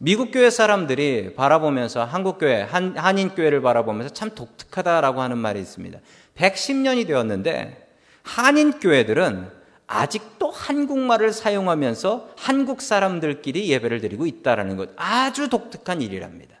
미국 0.00 0.30
교회 0.30 0.48
사람들이 0.48 1.34
바라보면서 1.34 2.04
한국 2.04 2.38
교회, 2.38 2.62
한, 2.62 2.96
한인 2.96 3.30
교회를 3.30 3.60
바라보면서 3.60 4.14
참 4.14 4.30
독특하다라고 4.30 5.20
하는 5.20 5.38
말이 5.38 5.60
있습니다. 5.60 5.98
110년이 6.36 7.06
되었는데 7.08 7.88
한인 8.22 8.78
교회들은 8.78 9.50
아직도 9.88 10.50
한국말을 10.50 11.32
사용하면서 11.32 12.30
한국 12.36 12.80
사람들끼리 12.80 13.68
예배를 13.70 14.00
드리고 14.00 14.26
있다라는 14.26 14.76
것 14.76 14.90
아주 14.96 15.48
독특한 15.48 16.00
일이랍니다. 16.00 16.56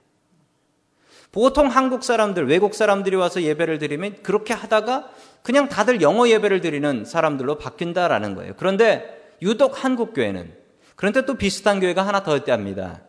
보통 1.30 1.68
한국 1.68 2.02
사람들, 2.02 2.48
외국 2.48 2.74
사람들이 2.74 3.14
와서 3.14 3.42
예배를 3.42 3.78
드리면 3.78 4.16
그렇게 4.22 4.54
하다가 4.54 5.10
그냥 5.42 5.68
다들 5.68 6.00
영어 6.00 6.28
예배를 6.28 6.60
드리는 6.60 7.04
사람들로 7.04 7.58
바뀐다라는 7.58 8.34
거예요. 8.34 8.54
그런데 8.56 9.36
유독 9.42 9.84
한국 9.84 10.14
교회는 10.14 10.52
그런데 10.96 11.24
또 11.24 11.34
비슷한 11.34 11.78
교회가 11.78 12.04
하나 12.04 12.24
더 12.24 12.36
있답니다. 12.36 13.02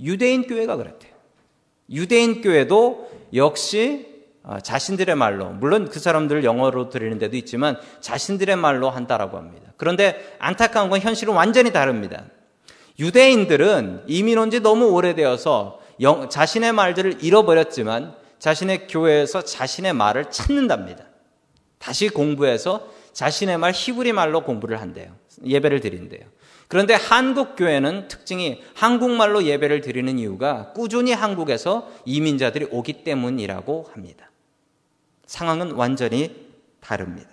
유대인 0.00 0.46
교회가 0.46 0.76
그랬대요. 0.76 1.12
유대인 1.90 2.40
교회도 2.40 3.10
역시 3.34 4.12
어, 4.42 4.58
자신들의 4.60 5.14
말로, 5.14 5.48
물론 5.50 5.88
그 5.88 5.98
사람들을 5.98 6.44
영어로 6.44 6.90
드리는 6.90 7.18
데도 7.18 7.36
있지만 7.38 7.78
자신들의 8.00 8.56
말로 8.56 8.90
한다라고 8.90 9.38
합니다. 9.38 9.72
그런데 9.78 10.36
안타까운 10.38 10.90
건 10.90 11.00
현실은 11.00 11.32
완전히 11.34 11.72
다릅니다. 11.72 12.24
유대인들은 12.98 14.04
이민 14.06 14.38
온 14.38 14.50
지 14.50 14.60
너무 14.60 14.90
오래되어서 14.90 15.80
영, 16.00 16.28
자신의 16.28 16.72
말들을 16.72 17.24
잃어버렸지만 17.24 18.14
자신의 18.38 18.86
교회에서 18.88 19.42
자신의 19.42 19.94
말을 19.94 20.30
찾는답니다. 20.30 21.04
다시 21.78 22.08
공부해서 22.10 22.86
자신의 23.14 23.56
말 23.58 23.72
히브리 23.72 24.12
말로 24.12 24.42
공부를 24.42 24.80
한대요. 24.80 25.14
예배를 25.44 25.80
드린대요. 25.80 26.20
그런데 26.74 26.94
한국 26.94 27.54
교회는 27.54 28.08
특징이 28.08 28.60
한국말로 28.74 29.44
예배를 29.44 29.80
드리는 29.80 30.18
이유가 30.18 30.72
꾸준히 30.72 31.12
한국에서 31.12 31.88
이민자들이 32.04 32.66
오기 32.68 33.04
때문이라고 33.04 33.90
합니다. 33.92 34.28
상황은 35.24 35.70
완전히 35.70 36.34
다릅니다. 36.80 37.30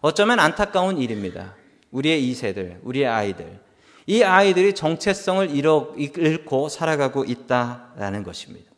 어쩌면 0.00 0.40
안타까운 0.40 0.98
일입니다. 0.98 1.54
우리의 1.92 2.28
이세들, 2.28 2.80
우리의 2.82 3.06
아이들. 3.06 3.60
이 4.08 4.24
아이들이 4.24 4.74
정체성을 4.74 5.50
잃고 5.54 6.68
살아가고 6.68 7.26
있다라는 7.26 8.24
것입니다. 8.24 8.72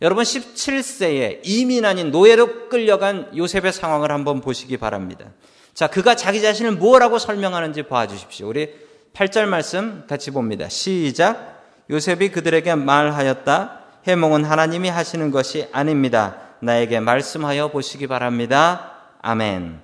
여러분 0.00 0.24
17세에 0.24 1.40
이민 1.44 1.84
아닌 1.84 2.10
노예로 2.10 2.70
끌려간 2.70 3.36
요셉의 3.36 3.74
상황을 3.74 4.10
한번 4.10 4.40
보시기 4.40 4.78
바랍니다. 4.78 5.26
자, 5.74 5.86
그가 5.86 6.16
자기 6.16 6.42
자신을 6.42 6.72
무엇라고 6.72 7.18
설명하는지 7.18 7.84
봐주십시오. 7.84 8.48
우리 8.48 8.74
8절 9.14 9.46
말씀 9.46 10.04
같이 10.06 10.30
봅니다. 10.30 10.68
시작. 10.68 11.62
요셉이 11.90 12.30
그들에게 12.30 12.74
말하였다. 12.74 13.80
해몽은 14.06 14.44
하나님이 14.44 14.88
하시는 14.88 15.30
것이 15.30 15.68
아닙니다. 15.72 16.36
나에게 16.60 17.00
말씀하여 17.00 17.68
보시기 17.68 18.06
바랍니다. 18.06 18.92
아멘. 19.22 19.80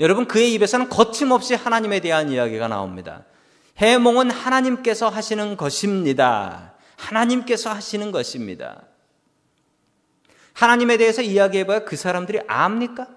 여러분, 0.00 0.26
그의 0.26 0.52
입에서는 0.54 0.88
거침없이 0.88 1.54
하나님에 1.54 2.00
대한 2.00 2.30
이야기가 2.30 2.68
나옵니다. 2.68 3.24
해몽은 3.78 4.30
하나님께서 4.30 5.08
하시는 5.08 5.56
것입니다. 5.56 6.74
하나님께서 6.96 7.70
하시는 7.70 8.10
것입니다. 8.10 8.82
하나님에 10.54 10.96
대해서 10.96 11.22
이야기해봐야 11.22 11.84
그 11.84 11.96
사람들이 11.96 12.40
압니까? 12.46 13.08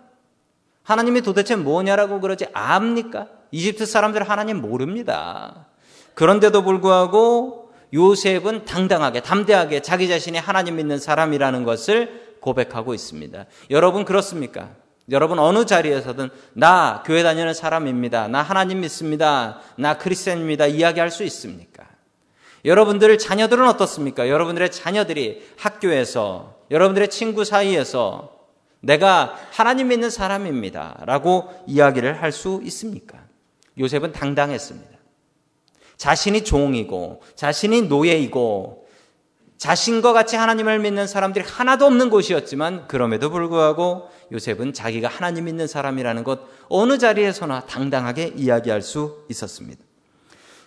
하나님이 0.86 1.22
도대체 1.22 1.56
뭐냐라고 1.56 2.22
그러지 2.22 2.46
압니까? 2.54 3.28
이집트 3.52 3.86
사람들 3.86 4.30
하나님 4.30 4.62
모릅니다. 4.62 5.66
그런데도 6.14 6.64
불구하고 6.64 7.74
요셉은 7.94 8.66
당당하게, 8.66 9.22
담대하게 9.22 9.82
자기 9.82 10.08
자신이 10.08 10.38
하나님 10.38 10.76
믿는 10.76 11.00
사람이라는 11.00 11.64
것을 11.64 12.38
고백하고 12.40 12.94
있습니다. 12.94 13.46
여러분 13.72 14.06
그렇습니까? 14.06 14.70
여러분 15.10 15.40
어느 15.40 15.66
자리에서든 15.66 16.30
나 16.54 17.04
교회 17.06 17.24
다니는 17.24 17.54
사람입니다. 17.54 18.28
나 18.28 18.44
하나님 18.44 18.82
믿습니다. 18.82 19.60
나 19.78 19.98
크리스천입니다. 19.98 20.68
이야기할 20.68 21.10
수 21.10 21.24
있습니까? 21.24 21.86
여러분들 22.64 23.18
자녀들은 23.18 23.68
어떻습니까? 23.68 24.30
여러분들의 24.30 24.72
자녀들이 24.72 25.48
학교에서 25.58 26.56
여러분들의 26.70 27.10
친구 27.10 27.44
사이에서 27.44 28.35
내가 28.86 29.36
하나님 29.52 29.88
믿는 29.88 30.10
사람입니다. 30.10 31.02
라고 31.06 31.50
이야기를 31.66 32.22
할 32.22 32.32
수 32.32 32.62
있습니까? 32.66 33.18
요셉은 33.80 34.12
당당했습니다. 34.12 34.96
자신이 35.98 36.44
종이고, 36.44 37.22
자신이 37.36 37.84
노예이고, 37.84 38.88
자신과 39.58 40.14
같이 40.14 40.36
하나님을 40.36 40.80
믿는 40.80 41.08
사람들이 41.08 41.46
하나도 41.46 41.86
없는 41.86 42.10
곳이었지만, 42.10 42.88
그럼에도 42.88 43.30
불구하고 43.30 44.10
요셉은 44.32 44.74
자기가 44.74 45.08
하나님 45.08 45.46
믿는 45.46 45.66
사람이라는 45.68 46.24
것 46.24 46.42
어느 46.68 46.98
자리에서나 46.98 47.62
당당하게 47.62 48.34
이야기할 48.36 48.82
수 48.82 49.26
있었습니다. 49.30 49.84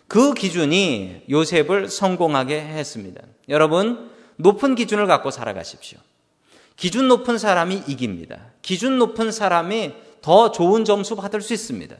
그 0.06 0.32
기준이 0.32 1.24
요셉을 1.28 1.88
성공하게 1.88 2.60
했습니다. 2.60 3.20
여러분, 3.48 4.10
높은 4.36 4.74
기준을 4.74 5.06
갖고 5.06 5.30
살아가십시오. 5.30 5.98
기준 6.78 7.08
높은 7.08 7.38
사람이 7.38 7.82
이깁니다. 7.88 8.38
기준 8.62 8.98
높은 8.98 9.32
사람이 9.32 9.94
더 10.22 10.52
좋은 10.52 10.84
점수 10.84 11.16
받을 11.16 11.40
수 11.40 11.52
있습니다. 11.52 11.96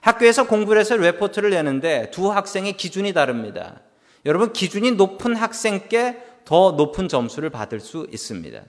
학교에서 0.00 0.46
공부를 0.46 0.80
해서 0.80 0.96
레포트를 0.96 1.50
내는데 1.50 2.10
두 2.10 2.32
학생의 2.32 2.78
기준이 2.78 3.12
다릅니다. 3.12 3.82
여러분, 4.24 4.54
기준이 4.54 4.92
높은 4.92 5.36
학생께 5.36 6.22
더 6.46 6.72
높은 6.72 7.08
점수를 7.08 7.50
받을 7.50 7.80
수 7.80 8.06
있습니다. 8.10 8.62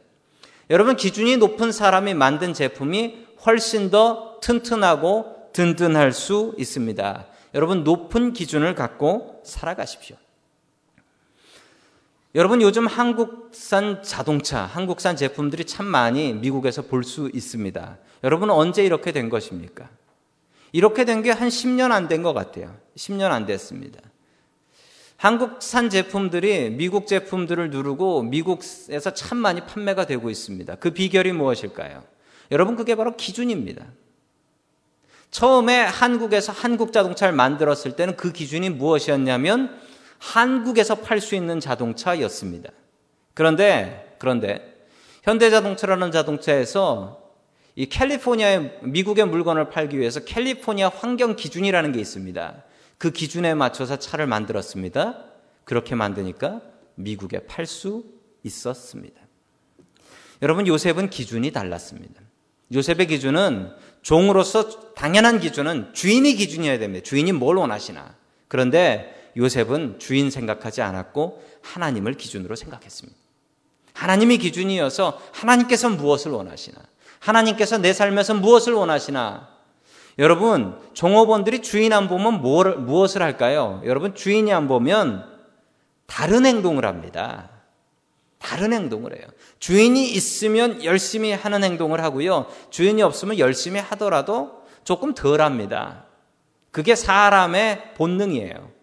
여러분, 0.71 0.97
기준이 0.97 1.37
높은 1.37 1.71
사람이 1.71 2.15
만든 2.15 2.53
제품이 2.53 3.27
훨씬 3.45 3.89
더 3.89 4.39
튼튼하고 4.41 5.51
든든할 5.53 6.11
수 6.11 6.53
있습니다. 6.57 7.27
여러분, 7.55 7.85
높은 7.85 8.33
기준을 8.33 8.75
갖고 8.75 9.41
살아가십시오. 9.45 10.17
여러분 12.35 12.61
요즘 12.61 12.85
한국산 12.85 14.03
자동차, 14.03 14.61
한국산 14.63 15.15
제품들이 15.15 15.65
참 15.65 15.85
많이 15.87 16.33
미국에서 16.33 16.83
볼 16.83 17.03
수 17.03 17.29
있습니다. 17.33 17.97
여러분 18.23 18.49
언제 18.51 18.85
이렇게 18.85 19.11
된 19.11 19.29
것입니까? 19.29 19.89
이렇게 20.71 21.05
된 21.05 21.23
게 21.23 21.31
한 21.31 21.49
10년 21.49 21.91
안 21.91 22.07
된 22.07 22.21
것 22.21 22.33
같아요. 22.33 22.75
10년 22.95 23.31
안 23.31 23.45
됐습니다. 23.47 23.99
한국산 25.17 25.89
제품들이 25.89 26.69
미국 26.69 27.07
제품들을 27.07 27.71
누르고 27.71 28.21
미국에서 28.23 29.13
참 29.13 29.39
많이 29.39 29.61
판매가 29.61 30.05
되고 30.05 30.29
있습니다. 30.29 30.75
그 30.75 30.91
비결이 30.91 31.31
무엇일까요? 31.33 32.03
여러분 32.51 32.75
그게 32.75 32.93
바로 32.95 33.15
기준입니다. 33.17 33.85
처음에 35.31 35.81
한국에서 35.81 36.51
한국 36.53 36.93
자동차를 36.93 37.33
만들었을 37.33 37.95
때는 37.95 38.15
그 38.15 38.31
기준이 38.31 38.69
무엇이었냐면 38.69 39.77
한국에서 40.19 40.95
팔 40.95 41.19
수 41.21 41.35
있는 41.35 41.59
자동차였습니다. 41.59 42.69
그런데, 43.33 44.15
그런데, 44.19 44.75
현대자동차라는 45.23 46.11
자동차에서 46.11 47.31
이 47.75 47.87
캘리포니아의 47.87 48.79
미국의 48.83 49.25
물건을 49.25 49.69
팔기 49.69 49.97
위해서 49.97 50.19
캘리포니아 50.19 50.89
환경 50.89 51.35
기준이라는 51.35 51.93
게 51.93 51.99
있습니다. 51.99 52.63
그 52.97 53.11
기준에 53.11 53.53
맞춰서 53.53 53.97
차를 53.97 54.27
만들었습니다. 54.27 55.23
그렇게 55.63 55.95
만드니까 55.95 56.61
미국에 56.95 57.39
팔 57.39 57.65
수 57.65 58.03
있었습니다. 58.43 59.21
여러분, 60.41 60.67
요셉은 60.67 61.09
기준이 61.09 61.51
달랐습니다. 61.51 62.21
요셉의 62.73 63.07
기준은 63.07 63.71
종으로서 64.01 64.93
당연한 64.93 65.39
기준은 65.39 65.93
주인이 65.93 66.33
기준이어야 66.35 66.79
됩니다. 66.79 67.03
주인이 67.03 67.31
뭘 67.31 67.57
원하시나. 67.57 68.15
그런데 68.47 69.18
요셉은 69.39 69.97
주인 69.97 70.29
생각하지 70.29 70.81
않았고 70.81 71.43
하나님을 71.61 72.13
기준으로 72.13 72.55
생각했습니다. 72.55 73.17
하나님이 73.93 74.37
기준이어서 74.37 75.19
하나님께서 75.31 75.89
무엇을 75.89 76.31
원하시나? 76.31 76.77
하나님께서 77.19 77.79
내 77.79 77.93
삶에서 77.93 78.35
무엇을 78.35 78.73
원하시나? 78.73 79.49
여러분, 80.19 80.77
종업원들이 80.93 81.61
주인 81.61 81.93
안 81.93 82.07
보면 82.07 82.41
무엇을 82.41 83.21
할까요? 83.21 83.81
여러분, 83.85 84.13
주인이 84.13 84.51
안 84.53 84.67
보면 84.67 85.25
다른 86.05 86.45
행동을 86.45 86.85
합니다. 86.85 87.49
다른 88.37 88.73
행동을 88.73 89.17
해요. 89.17 89.25
주인이 89.59 90.11
있으면 90.11 90.83
열심히 90.83 91.31
하는 91.33 91.63
행동을 91.63 92.03
하고요. 92.03 92.47
주인이 92.69 93.01
없으면 93.01 93.37
열심히 93.37 93.79
하더라도 93.79 94.63
조금 94.83 95.13
덜 95.13 95.41
합니다. 95.41 96.05
그게 96.71 96.95
사람의 96.95 97.93
본능이에요. 97.95 98.78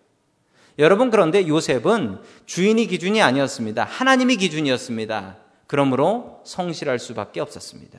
여러분, 0.78 1.10
그런데 1.10 1.46
요셉은 1.48 2.18
주인이 2.44 2.86
기준이 2.86 3.22
아니었습니다. 3.22 3.84
하나님이 3.84 4.36
기준이었습니다. 4.36 5.36
그러므로 5.66 6.42
성실할 6.44 6.98
수밖에 6.98 7.40
없었습니다. 7.40 7.98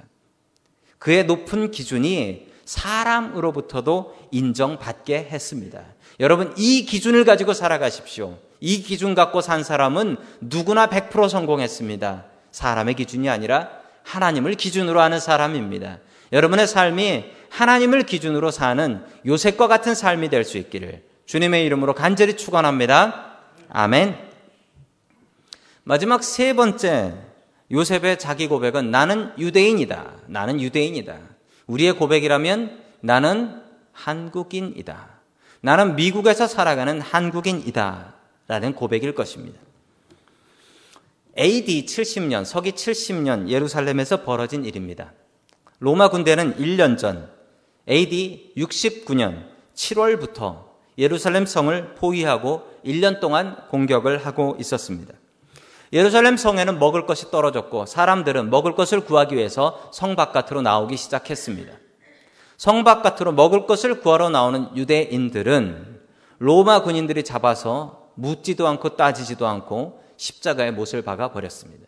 그의 1.00 1.26
높은 1.26 1.72
기준이 1.72 2.48
사람으로부터도 2.66 4.16
인정받게 4.32 5.30
했습니다. 5.32 5.84
여러분, 6.20 6.54
이 6.58 6.86
기준을 6.86 7.26
가지고 7.26 7.54
살아가십시오. 7.54 8.38
이 8.60 8.82
기준 8.82 9.16
갖고 9.16 9.42
산 9.42 9.64
사람은 9.64 10.18
누구나 10.42 10.88
100% 10.88 11.30
성공했습니다. 11.30 12.26
사람의 12.52 12.96
기준이 12.96 13.30
아니라 13.30 13.70
하나님을 14.04 14.56
기준으로 14.56 15.02
하는 15.02 15.20
사람입니다. 15.20 16.00
여러분의 16.32 16.68
삶이 16.68 17.26
하나님을 17.50 18.04
기준으로 18.04 18.52
사는 18.52 19.04
요셉과 19.26 19.68
같은 19.68 19.96
삶이 19.96 20.30
될 20.30 20.44
수 20.44 20.58
있기를 20.58 21.07
주님의 21.28 21.66
이름으로 21.66 21.94
간절히 21.94 22.38
축원합니다. 22.38 23.38
아멘. 23.70 24.18
마지막 25.84 26.24
세 26.24 26.54
번째 26.54 27.16
요셉의 27.70 28.18
자기 28.18 28.48
고백은 28.48 28.92
나는 28.92 29.34
유대인이다. 29.38 30.14
나는 30.28 30.62
유대인이다. 30.62 31.20
우리의 31.68 31.94
고백이라면 31.94 32.82
나는 33.02 33.62
한국인이다. 33.92 35.20
나는 35.60 35.98
미국에서 35.98 36.48
살아가는 36.48 37.02
한국인이다. 37.02 38.14
라는 38.48 38.74
고백일 38.74 39.14
것입니다. 39.14 39.60
AD 41.38 41.86
70년, 41.86 42.46
서기 42.46 42.72
70년 42.72 43.50
예루살렘에서 43.50 44.24
벌어진 44.24 44.64
일입니다. 44.64 45.12
로마 45.80 46.10
군대는 46.10 46.56
1년 46.56 46.98
전 46.98 47.30
AD 47.90 48.54
69년 48.56 49.46
7월부터 49.76 50.67
예루살렘 50.98 51.46
성을 51.46 51.96
포위하고 51.96 52.64
1년 52.86 53.20
동안 53.20 53.56
공격을 53.70 54.26
하고 54.26 54.56
있었습니다. 54.60 55.14
예루살렘 55.94 56.36
성에는 56.36 56.80
먹을 56.80 57.06
것이 57.06 57.32
떨어졌고 57.32 57.86
사람들은 57.86 58.50
먹을 58.50 58.76
것을 58.76 59.02
구하기 59.02 59.36
위해서 59.36 59.90
성 59.94 60.16
바깥으로 60.16 60.62
나오기 60.62 60.98
시작했습니다. 60.98 61.72
성 62.58 62.84
바깥으로 62.84 63.32
먹을 63.32 63.68
것을 63.68 64.02
구하러 64.02 64.30
나오는 64.30 64.76
유대인들은 64.76 66.00
로마 66.40 66.82
군인들이 66.82 67.24
잡아서 67.24 68.10
묻지도 68.16 68.68
않고 68.68 68.96
따지지도 68.96 69.48
않고 69.48 70.04
십자가에 70.18 70.72
못을 70.72 71.04
박아 71.04 71.32
버렸습니다. 71.32 71.86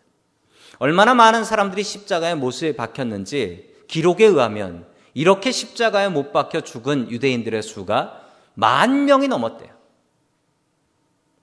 얼마나 0.77 1.13
많은 1.13 1.43
사람들이 1.43 1.83
십자가에 1.83 2.35
못을 2.35 2.75
박혔는지 2.75 3.73
기록에 3.87 4.25
의하면 4.25 4.85
이렇게 5.13 5.51
십자가에 5.51 6.07
못 6.09 6.31
박혀 6.31 6.61
죽은 6.61 7.09
유대인들의 7.09 7.63
수가 7.63 8.28
만 8.59 9.05
명이 9.05 9.27
넘었대요. 9.29 9.69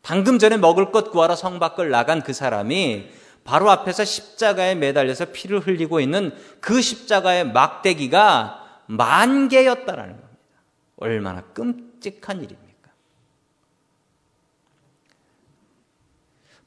방금 0.02 0.38
전에 0.38 0.56
먹을 0.56 0.92
것 0.92 1.10
구하러 1.10 1.34
성 1.34 1.58
밖을 1.58 1.90
나간 1.90 2.22
그 2.22 2.32
사람이 2.32 3.10
바로 3.42 3.70
앞에서 3.70 4.04
십자가에 4.04 4.74
매달려서 4.74 5.26
피를 5.32 5.60
흘리고 5.60 6.00
있는 6.00 6.32
그 6.60 6.82
십자가의 6.82 7.50
막대기가 7.52 8.82
만 8.86 9.48
개였다라는 9.48 10.12
겁니다. 10.12 10.38
얼마나 10.96 11.40
끔찍한 11.40 12.38
일입니까? 12.42 12.90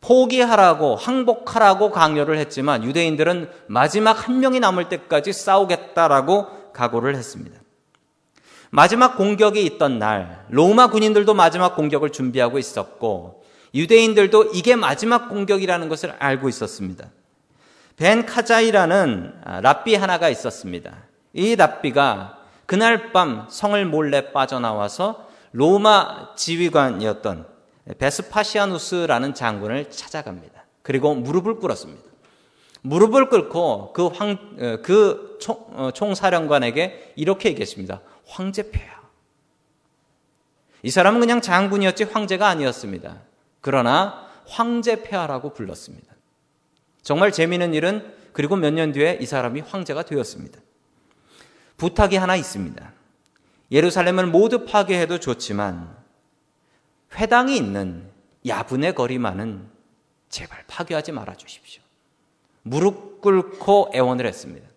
포기하라고 0.01 0.95
항복하라고 0.95 1.91
강요를 1.91 2.37
했지만 2.39 2.83
유대인들은 2.83 3.51
마지막 3.67 4.27
한 4.27 4.39
명이 4.39 4.59
남을 4.59 4.89
때까지 4.89 5.31
싸우겠다라고 5.31 6.71
각오를 6.73 7.15
했습니다. 7.15 7.58
마지막 8.71 9.17
공격이 9.17 9.63
있던 9.65 9.99
날 9.99 10.45
로마 10.49 10.89
군인들도 10.89 11.33
마지막 11.33 11.75
공격을 11.75 12.11
준비하고 12.11 12.59
있었고 12.59 13.43
유대인들도 13.73 14.51
이게 14.53 14.75
마지막 14.75 15.29
공격이라는 15.29 15.89
것을 15.89 16.13
알고 16.19 16.49
있었습니다. 16.49 17.09
벤 17.97 18.25
카자이라는 18.25 19.41
랍비 19.61 19.95
하나가 19.95 20.29
있었습니다. 20.29 20.95
이 21.33 21.55
랍비가 21.55 22.37
그날 22.65 23.11
밤 23.11 23.47
성을 23.49 23.83
몰래 23.85 24.31
빠져나와서 24.31 25.27
로마 25.51 26.35
지휘관이었던 26.35 27.47
베스파시아누스라는 27.97 29.33
장군을 29.33 29.89
찾아갑니다. 29.89 30.65
그리고 30.83 31.15
무릎을 31.15 31.55
꿇었습니다. 31.55 32.03
무릎을 32.81 33.29
꿇고 33.29 33.93
그 33.93 34.07
황, 34.07 34.37
어, 34.59 34.77
그 34.83 35.37
총, 35.41 35.65
어, 35.73 35.91
총사령관에게 35.91 37.13
이렇게 37.15 37.49
얘기했습니다. 37.49 38.01
황제폐하. 38.29 38.99
이 40.83 40.89
사람은 40.91 41.19
그냥 41.19 41.41
장군이었지 41.41 42.05
황제가 42.05 42.47
아니었습니다. 42.47 43.21
그러나 43.59 44.29
황제폐하라고 44.47 45.53
불렀습니다. 45.53 46.07
정말 47.01 47.31
재미있는 47.31 47.73
일은 47.73 48.13
그리고 48.31 48.55
몇 48.55 48.71
년 48.73 48.91
뒤에 48.91 49.17
이 49.19 49.25
사람이 49.25 49.61
황제가 49.61 50.03
되었습니다. 50.03 50.59
부탁이 51.77 52.15
하나 52.15 52.35
있습니다. 52.35 52.93
예루살렘을 53.71 54.27
모두 54.27 54.65
파괴해도 54.65 55.19
좋지만 55.19 55.95
회당이 57.15 57.57
있는 57.57 58.09
야분의 58.47 58.95
거리만은 58.95 59.69
제발 60.29 60.63
파괴하지 60.67 61.11
말아 61.11 61.35
주십시오. 61.35 61.81
무릎 62.61 63.21
꿇고 63.21 63.91
애원을 63.93 64.25
했습니다. 64.27 64.68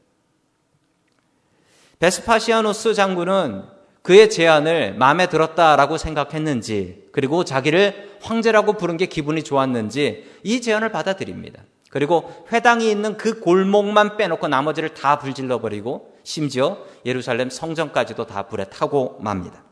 베스파시아노스 2.02 2.94
장군은 2.94 3.62
그의 4.02 4.28
제안을 4.28 4.94
마음에 4.94 5.28
들었다라고 5.28 5.98
생각했는지, 5.98 7.04
그리고 7.12 7.44
자기를 7.44 8.18
황제라고 8.20 8.72
부른 8.72 8.96
게 8.96 9.06
기분이 9.06 9.44
좋았는지 9.44 10.28
이 10.42 10.60
제안을 10.60 10.90
받아들입니다. 10.90 11.62
그리고 11.90 12.44
회당이 12.50 12.90
있는 12.90 13.16
그 13.16 13.38
골목만 13.38 14.16
빼놓고 14.16 14.48
나머지를 14.48 14.94
다 14.94 15.20
불질러 15.20 15.60
버리고 15.60 16.12
심지어 16.24 16.78
예루살렘 17.06 17.50
성전까지도 17.50 18.26
다 18.26 18.48
불에 18.48 18.64
타고 18.64 19.18
맙니다. 19.20 19.62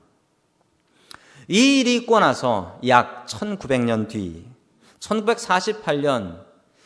이 1.48 1.80
일이 1.80 1.96
있고 1.96 2.20
나서 2.20 2.78
약 2.86 3.26
1900년 3.26 4.08
뒤 4.08 4.46
1948년 5.00 6.44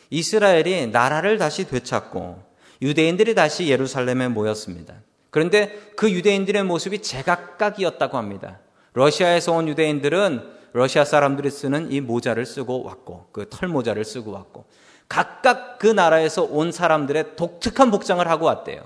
이스라엘이 0.09 0.87
나라를 0.87 1.37
다시 1.37 1.67
되찾고 1.67 2.41
유대인들이 2.81 3.35
다시 3.35 3.67
예루살렘에 3.67 4.27
모였습니다. 4.29 5.04
그런데 5.35 5.91
그 5.97 6.09
유대인들의 6.09 6.63
모습이 6.63 7.01
제각각이었다고 7.01 8.15
합니다. 8.15 8.59
러시아에서 8.93 9.51
온 9.51 9.67
유대인들은 9.67 10.53
러시아 10.71 11.03
사람들이 11.03 11.51
쓰는 11.51 11.91
이 11.91 11.99
모자를 11.99 12.45
쓰고 12.45 12.83
왔고 12.83 13.27
그 13.33 13.45
털 13.49 13.67
모자를 13.67 14.05
쓰고 14.05 14.31
왔고 14.31 14.63
각각 15.09 15.77
그 15.77 15.87
나라에서 15.87 16.43
온 16.43 16.71
사람들의 16.71 17.35
독특한 17.35 17.91
복장을 17.91 18.25
하고 18.25 18.45
왔대요. 18.45 18.81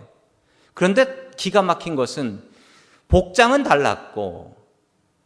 그런데 0.73 1.29
기가 1.37 1.61
막힌 1.61 1.95
것은 1.95 2.41
복장은 3.09 3.61
달랐고 3.61 4.55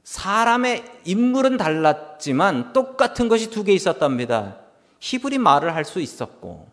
사람의 0.03 0.83
인물은 1.05 1.55
달랐지만 1.55 2.73
똑같은 2.73 3.29
것이 3.29 3.49
두 3.49 3.63
개 3.63 3.71
있었답니다. 3.71 4.57
히브리 4.99 5.37
말을 5.37 5.73
할 5.73 5.85
수 5.85 6.01
있었고, 6.01 6.67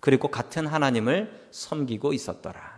그리고 0.00 0.28
같은 0.28 0.68
하나님을 0.68 1.48
섬기고 1.50 2.12
있었더라. 2.12 2.75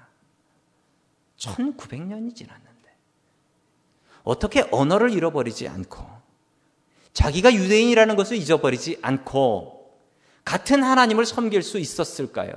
1900년이 1.39 2.35
지났는데, 2.35 2.97
어떻게 4.25 4.67
언어를 4.71 5.11
잃어버리지 5.11 5.69
않고, 5.69 6.05
자기가 7.13 7.55
유대인이라는 7.55 8.17
것을 8.17 8.37
잊어버리지 8.37 8.99
않고, 9.03 9.99
같은 10.45 10.83
하나님을 10.83 11.27
섬길 11.27 11.63
수 11.63 11.79
있었을까요? 11.79 12.53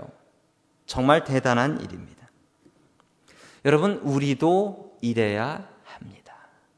정말 0.86 1.24
대단한 1.24 1.80
일입니다. 1.82 2.30
여러분, 3.64 3.98
우리도 4.04 4.98
이래야 5.02 5.72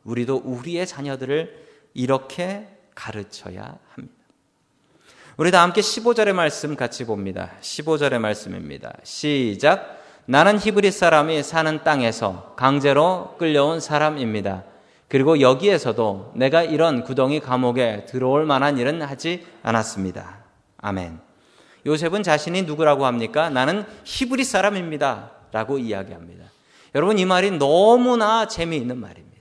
우리도 0.04 0.42
우리의 0.46 0.86
자녀들을 0.86 1.64
이렇게 1.94 2.68
가르쳐야 2.96 3.78
합니다. 3.90 4.16
우리 5.38 5.50
다 5.50 5.64
함께 5.64 5.82
15절의 5.82 6.34
말씀 6.34 6.76
같이 6.76 7.06
봅니다. 7.06 7.54
15절의 7.62 8.20
말씀입니다. 8.20 8.96
시작. 9.04 10.03
나는 10.26 10.58
히브리 10.58 10.92
사람이 10.92 11.44
사는 11.44 11.84
땅에서 11.84 12.54
강제로 12.56 13.36
끌려온 13.38 13.80
사람입니다. 13.80 14.64
그리고 15.10 15.42
여기에서도 15.42 16.32
내가 16.36 16.64
이런 16.64 17.04
구덩이 17.04 17.40
감옥에 17.40 18.06
들어올 18.06 18.46
만한 18.46 18.78
일은 18.78 19.02
하지 19.02 19.46
않았습니다. 19.62 20.40
아멘. 20.78 21.20
요셉은 21.86 22.24
자신이 22.24 22.64
누구라고 22.64 23.06
합니까? 23.06 23.50
나는 23.50 23.86
히브리 24.06 24.44
사람입니다. 24.44 25.32
라고 25.52 25.78
이야기합니다. 25.78 26.46
여러분, 26.96 27.20
이 27.20 27.26
말이 27.26 27.52
너무나 27.52 28.48
재미있는 28.48 28.98
말입니다. 28.98 29.34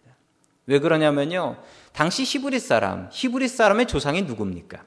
왜 0.66 0.79
그러냐면요. 0.79 1.57
당시 1.92 2.25
히브리 2.25 2.59
사람, 2.59 3.09
히브리 3.12 3.49
사람의 3.49 3.87
조상이 3.87 4.23
누굽니까? 4.23 4.83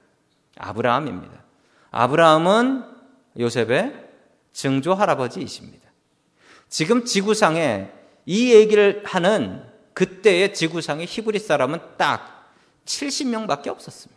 아브라함입니다. 0.57 1.33
아브라함은 1.91 2.83
요셉의 3.39 3.93
증조 4.51 4.93
할아버지이십니다. 4.93 5.84
지금 6.69 7.05
지구상에 7.05 7.89
이 8.25 8.53
얘기를 8.53 9.03
하는 9.05 9.63
그때의 9.93 10.53
지구상의 10.53 11.05
히브리 11.05 11.39
사람은 11.39 11.79
딱 11.97 12.53
70명밖에 12.85 13.67
없었습니다. 13.67 14.15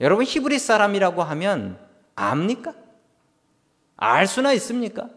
여러분 0.00 0.24
히브리 0.24 0.58
사람이라고 0.58 1.22
하면 1.22 1.78
압니까? 2.14 2.74
알 3.96 4.26
수나 4.26 4.52
있습니까? 4.54 5.08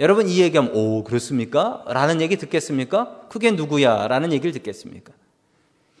여러분 0.00 0.28
이 0.28 0.40
얘기하면 0.40 0.72
오 0.74 1.04
그렇습니까? 1.04 1.84
라는 1.86 2.20
얘기 2.20 2.36
듣겠습니까? 2.36 3.28
그게 3.28 3.50
누구야? 3.50 4.08
라는 4.08 4.32
얘기를 4.32 4.52
듣겠습니까? 4.52 5.12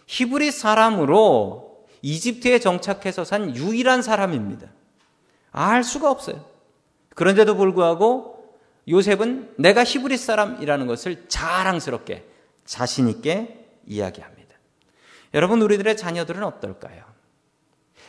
히브리 0.06 0.50
사람으로 0.50 1.86
이집트에 2.02 2.58
정착해서 2.58 3.24
산 3.24 3.54
유일한 3.54 4.02
사람입니다. 4.02 4.68
알 5.52 5.84
수가 5.84 6.10
없어요. 6.10 6.44
그런데도 7.14 7.56
불구하고 7.56 8.41
요셉은 8.88 9.54
내가 9.58 9.84
히브리 9.84 10.16
사람이라는 10.16 10.86
것을 10.86 11.28
자랑스럽게 11.28 12.24
자신 12.64 13.08
있게 13.08 13.66
이야기합니다. 13.86 14.56
여러분, 15.34 15.62
우리들의 15.62 15.96
자녀들은 15.96 16.42
어떨까요? 16.42 17.04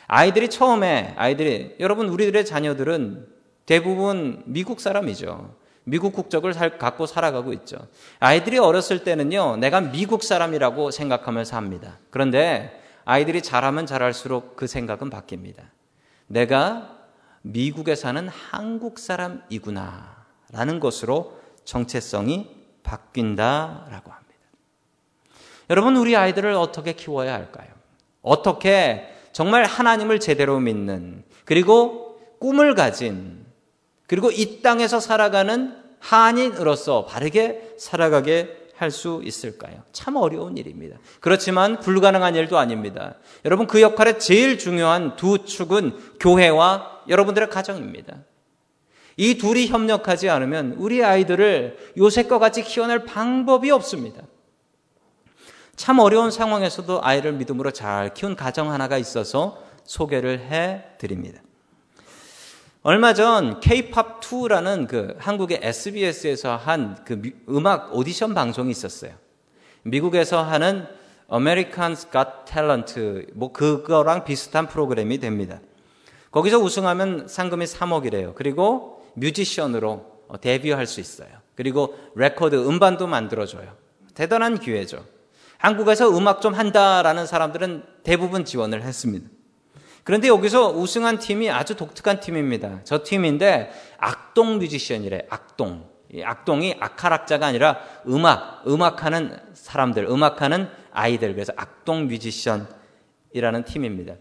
아이들이 0.07 0.49
처음에, 0.49 1.13
아이들이, 1.17 1.75
여러분, 1.79 2.09
우리들의 2.09 2.45
자녀들은 2.45 3.27
대부분 3.65 4.43
미국 4.45 4.81
사람이죠. 4.81 5.55
미국 5.85 6.13
국적을 6.13 6.53
갖고 6.77 7.05
살아가고 7.05 7.53
있죠. 7.53 7.87
아이들이 8.19 8.57
어렸을 8.57 9.03
때는요, 9.03 9.57
내가 9.57 9.81
미국 9.81 10.23
사람이라고 10.23 10.91
생각하면서 10.91 11.55
합니다. 11.57 11.99
그런데 12.09 12.81
아이들이 13.05 13.41
자라면 13.41 13.85
자랄수록 13.85 14.55
그 14.55 14.67
생각은 14.67 15.09
바뀝니다. 15.09 15.63
내가 16.27 16.97
미국에 17.41 17.95
사는 17.95 18.27
한국 18.29 18.97
사람이구나. 18.97 20.22
라는 20.53 20.79
것으로 20.79 21.37
정체성이 21.65 22.47
바뀐다라고 22.83 24.11
합니다. 24.11 24.33
여러분, 25.69 25.97
우리 25.97 26.15
아이들을 26.15 26.53
어떻게 26.53 26.93
키워야 26.93 27.33
할까요? 27.33 27.67
어떻게 28.21 29.09
정말 29.33 29.65
하나님을 29.65 30.19
제대로 30.19 30.59
믿는, 30.59 31.23
그리고 31.43 32.19
꿈을 32.39 32.75
가진, 32.75 33.45
그리고 34.07 34.31
이 34.31 34.61
땅에서 34.61 34.99
살아가는 34.99 35.75
한인으로서 35.99 37.05
바르게 37.05 37.75
살아가게 37.77 38.63
할 38.75 38.91
수 38.91 39.21
있을까요? 39.23 39.83
참 39.91 40.17
어려운 40.17 40.57
일입니다. 40.57 40.97
그렇지만 41.21 41.79
불가능한 41.79 42.35
일도 42.35 42.57
아닙니다. 42.57 43.15
여러분 43.45 43.67
그 43.67 43.81
역할의 43.81 44.19
제일 44.19 44.57
중요한 44.57 45.15
두 45.15 45.45
축은 45.45 46.17
교회와 46.19 47.03
여러분들의 47.07 47.49
가정입니다. 47.49 48.17
이 49.17 49.37
둘이 49.37 49.67
협력하지 49.67 50.29
않으면 50.29 50.75
우리 50.77 51.03
아이들을 51.03 51.93
요새과 51.97 52.39
같이 52.39 52.63
키워낼 52.63 53.05
방법이 53.05 53.69
없습니다. 53.71 54.23
참 55.75 55.99
어려운 55.99 56.31
상황에서도 56.31 57.03
아이를 57.03 57.33
믿음으로 57.33 57.71
잘 57.71 58.13
키운 58.13 58.35
가정 58.35 58.71
하나가 58.71 58.97
있어서 58.97 59.63
소개를 59.85 60.39
해 60.39 60.83
드립니다. 60.97 61.41
얼마 62.83 63.13
전 63.13 63.59
K-pop 63.61 64.19
2라는 64.19 64.87
그 64.87 65.15
한국의 65.17 65.61
SBS에서 65.63 66.57
한 66.57 66.97
그 67.05 67.21
음악 67.49 67.95
오디션 67.95 68.33
방송이 68.33 68.71
있었어요. 68.71 69.13
미국에서 69.83 70.43
하는 70.43 70.85
Americans 71.31 72.09
Got 72.11 72.29
Talent 72.45 73.27
뭐 73.33 73.51
그거랑 73.53 74.25
비슷한 74.25 74.67
프로그램이 74.67 75.19
됩니다. 75.19 75.59
거기서 76.31 76.59
우승하면 76.59 77.27
상금이 77.27 77.65
3억이래요. 77.65 78.35
그리고 78.35 78.92
뮤지션으로 79.13 80.05
데뷔할 80.41 80.87
수 80.87 80.99
있어요. 80.99 81.29
그리고 81.55 81.95
레코드 82.15 82.55
음반도 82.55 83.07
만들어줘요. 83.07 83.75
대단한 84.15 84.59
기회죠. 84.59 85.05
한국에서 85.57 86.09
음악 86.17 86.41
좀 86.41 86.53
한다라는 86.53 87.25
사람들은 87.25 87.83
대부분 88.03 88.43
지원을 88.43 88.81
했습니다. 88.81 89.29
그런데 90.03 90.27
여기서 90.27 90.71
우승한 90.71 91.19
팀이 91.19 91.49
아주 91.49 91.75
독특한 91.75 92.19
팀입니다. 92.19 92.81
저 92.83 93.03
팀인데 93.03 93.71
악동 93.97 94.57
뮤지션이래. 94.57 95.27
악동. 95.29 95.89
악동이 96.21 96.75
악할악자가 96.79 97.47
아니라 97.47 97.79
음악, 98.07 98.63
음악하는 98.67 99.39
사람들, 99.53 100.05
음악하는 100.05 100.69
아이들. 100.91 101.33
그래서 101.33 101.53
악동 101.55 102.07
뮤지션이라는 102.07 103.63
팀입니다. 103.65 104.15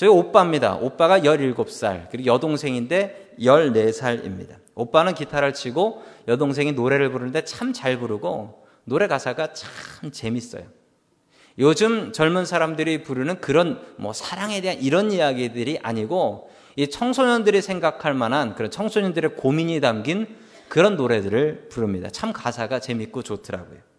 저희 0.00 0.08
오빠입니다. 0.08 0.76
오빠가 0.76 1.18
17살, 1.18 2.06
그리고 2.10 2.32
여동생인데 2.32 3.34
14살입니다. 3.38 4.56
오빠는 4.74 5.12
기타를 5.12 5.52
치고 5.52 6.02
여동생이 6.26 6.72
노래를 6.72 7.12
부르는데 7.12 7.44
참 7.44 7.74
잘 7.74 7.98
부르고 7.98 8.64
노래 8.84 9.06
가사가 9.08 9.52
참 9.52 10.10
재밌어요. 10.10 10.62
요즘 11.58 12.12
젊은 12.12 12.46
사람들이 12.46 13.02
부르는 13.02 13.42
그런 13.42 13.78
뭐 13.98 14.14
사랑에 14.14 14.62
대한 14.62 14.78
이런 14.80 15.12
이야기들이 15.12 15.80
아니고 15.82 16.48
이 16.76 16.88
청소년들이 16.88 17.60
생각할 17.60 18.14
만한 18.14 18.54
그런 18.54 18.70
청소년들의 18.70 19.36
고민이 19.36 19.82
담긴 19.82 20.34
그런 20.70 20.96
노래들을 20.96 21.68
부릅니다. 21.68 22.08
참 22.08 22.32
가사가 22.32 22.80
재밌고 22.80 23.22
좋더라고요. 23.22 23.89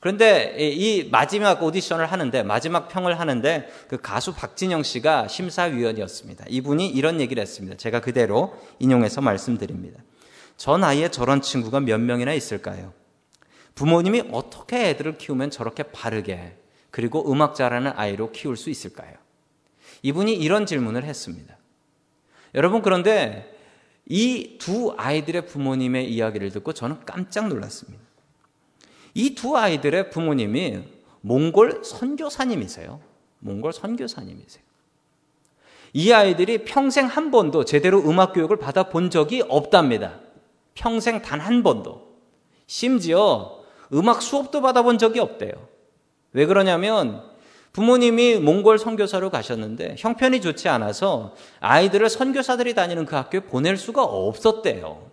그런데 0.00 0.56
이 0.58 1.08
마지막 1.10 1.62
오디션을 1.62 2.06
하는데 2.06 2.42
마지막 2.42 2.88
평을 2.88 3.20
하는데 3.20 3.68
그 3.86 4.00
가수 4.00 4.34
박진영 4.34 4.82
씨가 4.82 5.28
심사위원이었습니다. 5.28 6.46
이분이 6.48 6.88
이런 6.88 7.20
얘기를 7.20 7.40
했습니다. 7.40 7.76
제가 7.76 8.00
그대로 8.00 8.58
인용해서 8.78 9.20
말씀드립니다. 9.20 10.02
저 10.56 10.78
나이에 10.78 11.10
저런 11.10 11.42
친구가 11.42 11.80
몇 11.80 12.00
명이나 12.00 12.32
있을까요? 12.32 12.94
부모님이 13.74 14.24
어떻게 14.32 14.88
애들을 14.90 15.18
키우면 15.18 15.50
저렇게 15.50 15.82
바르게 15.84 16.56
그리고 16.90 17.30
음악 17.30 17.54
잘하는 17.54 17.92
아이로 17.94 18.32
키울 18.32 18.56
수 18.56 18.70
있을까요? 18.70 19.12
이분이 20.02 20.34
이런 20.34 20.64
질문을 20.64 21.04
했습니다. 21.04 21.56
여러분 22.54 22.82
그런데 22.82 23.54
이 24.06 24.58
두 24.58 24.94
아이들의 24.96 25.46
부모님의 25.46 26.10
이야기를 26.12 26.50
듣고 26.50 26.72
저는 26.72 27.04
깜짝 27.06 27.48
놀랐습니다. 27.48 28.02
이 29.14 29.34
두 29.34 29.56
아이들의 29.56 30.10
부모님이 30.10 30.80
몽골 31.22 31.82
선교사님이세요. 31.84 33.00
몽골 33.40 33.72
선교사님이세요. 33.72 34.62
이 35.92 36.12
아이들이 36.12 36.64
평생 36.64 37.06
한 37.06 37.30
번도 37.30 37.64
제대로 37.64 37.98
음악 38.08 38.32
교육을 38.32 38.58
받아 38.58 38.84
본 38.84 39.10
적이 39.10 39.42
없답니다. 39.48 40.20
평생 40.74 41.20
단 41.22 41.40
한 41.40 41.62
번도. 41.62 42.08
심지어 42.66 43.58
음악 43.92 44.22
수업도 44.22 44.60
받아본 44.60 44.98
적이 44.98 45.18
없대요. 45.20 45.52
왜 46.32 46.46
그러냐면 46.46 47.28
부모님이 47.72 48.36
몽골 48.36 48.78
선교사로 48.78 49.30
가셨는데 49.30 49.96
형편이 49.98 50.40
좋지 50.40 50.68
않아서 50.68 51.34
아이들을 51.58 52.08
선교사들이 52.08 52.74
다니는 52.74 53.04
그 53.06 53.16
학교에 53.16 53.40
보낼 53.40 53.76
수가 53.76 54.04
없었대요. 54.04 55.10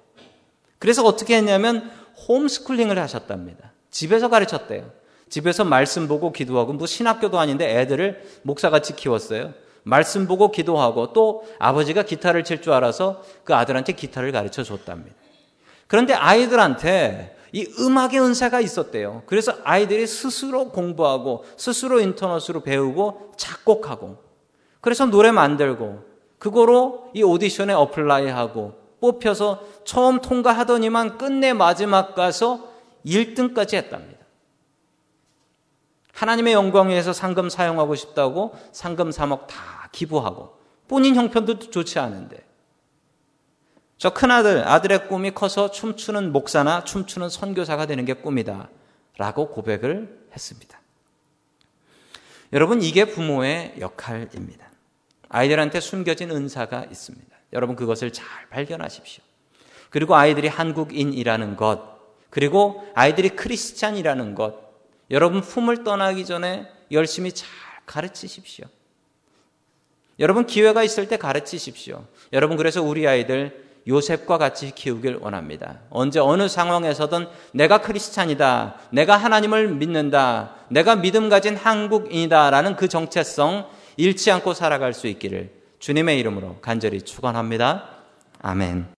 그래서 0.80 1.04
어떻게 1.04 1.36
했냐면 1.38 1.92
홈스쿨링을 2.28 3.00
하셨답니다. 3.00 3.74
집에서 3.98 4.30
가르쳤대요. 4.30 4.92
집에서 5.28 5.64
말씀 5.64 6.08
보고 6.08 6.32
기도하고 6.32 6.74
뭐 6.74 6.86
신학교도 6.86 7.40
아닌데 7.40 7.80
애들을 7.80 8.22
목사같이 8.44 8.96
키웠어요. 8.96 9.54
말씀 9.82 10.28
보고 10.28 10.52
기도하고 10.52 11.14
또 11.14 11.44
아버지가 11.58 12.04
기타를 12.04 12.44
칠 12.44 12.62
줄 12.62 12.74
알아서 12.74 13.24
그 13.44 13.56
아들한테 13.56 13.94
기타를 13.94 14.32
가르쳐 14.32 14.62
줬답니다. 14.62 15.16
그런데 15.88 16.14
아이들한테 16.14 17.36
이 17.52 17.66
음악의 17.80 18.20
은사가 18.22 18.60
있었대요. 18.60 19.24
그래서 19.26 19.56
아이들이 19.64 20.06
스스로 20.06 20.70
공부하고 20.70 21.46
스스로 21.58 22.00
인터넷으로 22.00 22.62
배우고 22.62 23.32
작곡하고 23.36 24.18
그래서 24.80 25.08
노래 25.08 25.32
만들고 25.32 26.04
그거로 26.38 27.10
이 27.16 27.24
오디션에 27.24 27.74
apply하고 27.74 28.74
뽑혀서 29.02 29.64
처음 29.86 30.22
통과하더니만 30.22 31.18
끝내 31.18 31.54
마지막 31.54 32.14
가서 32.14 32.77
1등까지 33.06 33.76
했답니다. 33.76 34.26
하나님의 36.14 36.54
영광 36.54 36.90
위해서 36.90 37.14
상금 37.14 37.50
사용하고 37.50 37.96
싶다고 37.96 38.56
상금 38.72 39.12
3억 39.12 39.48
다 39.48 39.90
기부하고 39.92 40.58
본인 40.88 41.16
형편도 41.16 41.60
좋지 41.60 42.00
않은데 42.00 42.48
저 43.98 44.12
큰아들, 44.12 44.68
아들의 44.68 45.08
꿈이 45.08 45.32
커서 45.32 45.72
춤추는 45.72 46.32
목사나 46.32 46.84
춤추는 46.84 47.30
선교사가 47.30 47.88
되는 47.88 48.06
게 48.06 48.14
꿈이다. 48.14 48.70
라고 49.18 49.50
고백을 49.50 50.28
했습니다. 50.32 50.80
여러분, 52.54 52.84
이게 52.84 53.06
부모의 53.06 53.76
역할입니다. 53.80 54.70
아이들한테 55.30 55.80
숨겨진 55.80 56.30
은사가 56.30 56.86
있습니다. 56.86 57.36
여러분, 57.54 57.76
그것을 57.76 58.14
잘 58.14 58.28
발견하십시오. 58.50 59.24
그리고 59.90 60.16
아이들이 60.16 60.48
한국인이라는 60.48 61.56
것, 61.56 61.97
그리고 62.38 62.88
아이들이 62.94 63.30
크리스찬이라는 63.30 64.36
것, 64.36 64.54
여러분 65.10 65.42
품을 65.42 65.84
떠나기 65.84 66.24
전에 66.24 66.68
열심히 66.92 67.32
잘 67.32 67.50
가르치십시오. 67.88 68.68
여러분 70.20 70.46
기회가 70.46 70.84
있을 70.84 71.08
때 71.08 71.18
가르치십시오. 71.18 72.06
여러분 72.34 72.56
그래서 72.56 72.84
우리 72.84 73.08
아이들 73.08 73.66
요셉과 73.88 74.38
같이 74.38 74.70
키우길 74.70 75.18
원합니다. 75.20 75.80
언제 75.90 76.20
어느 76.20 76.48
상황에서든 76.48 77.28
내가 77.54 77.82
크리스찬이다. 77.82 78.82
내가 78.92 79.18
하나님을 79.18 79.70
믿는다. 79.70 80.58
내가 80.70 80.96
믿음 80.96 81.30
가진 81.30 81.56
한국인이다라는 81.56 82.76
그 82.76 82.88
정체성 82.88 83.68
잃지 83.96 84.30
않고 84.30 84.54
살아갈 84.54 84.94
수 84.94 85.08
있기를 85.08 85.50
주님의 85.80 86.20
이름으로 86.20 86.58
간절히 86.62 87.02
축원합니다. 87.02 87.90
아멘. 88.44 88.96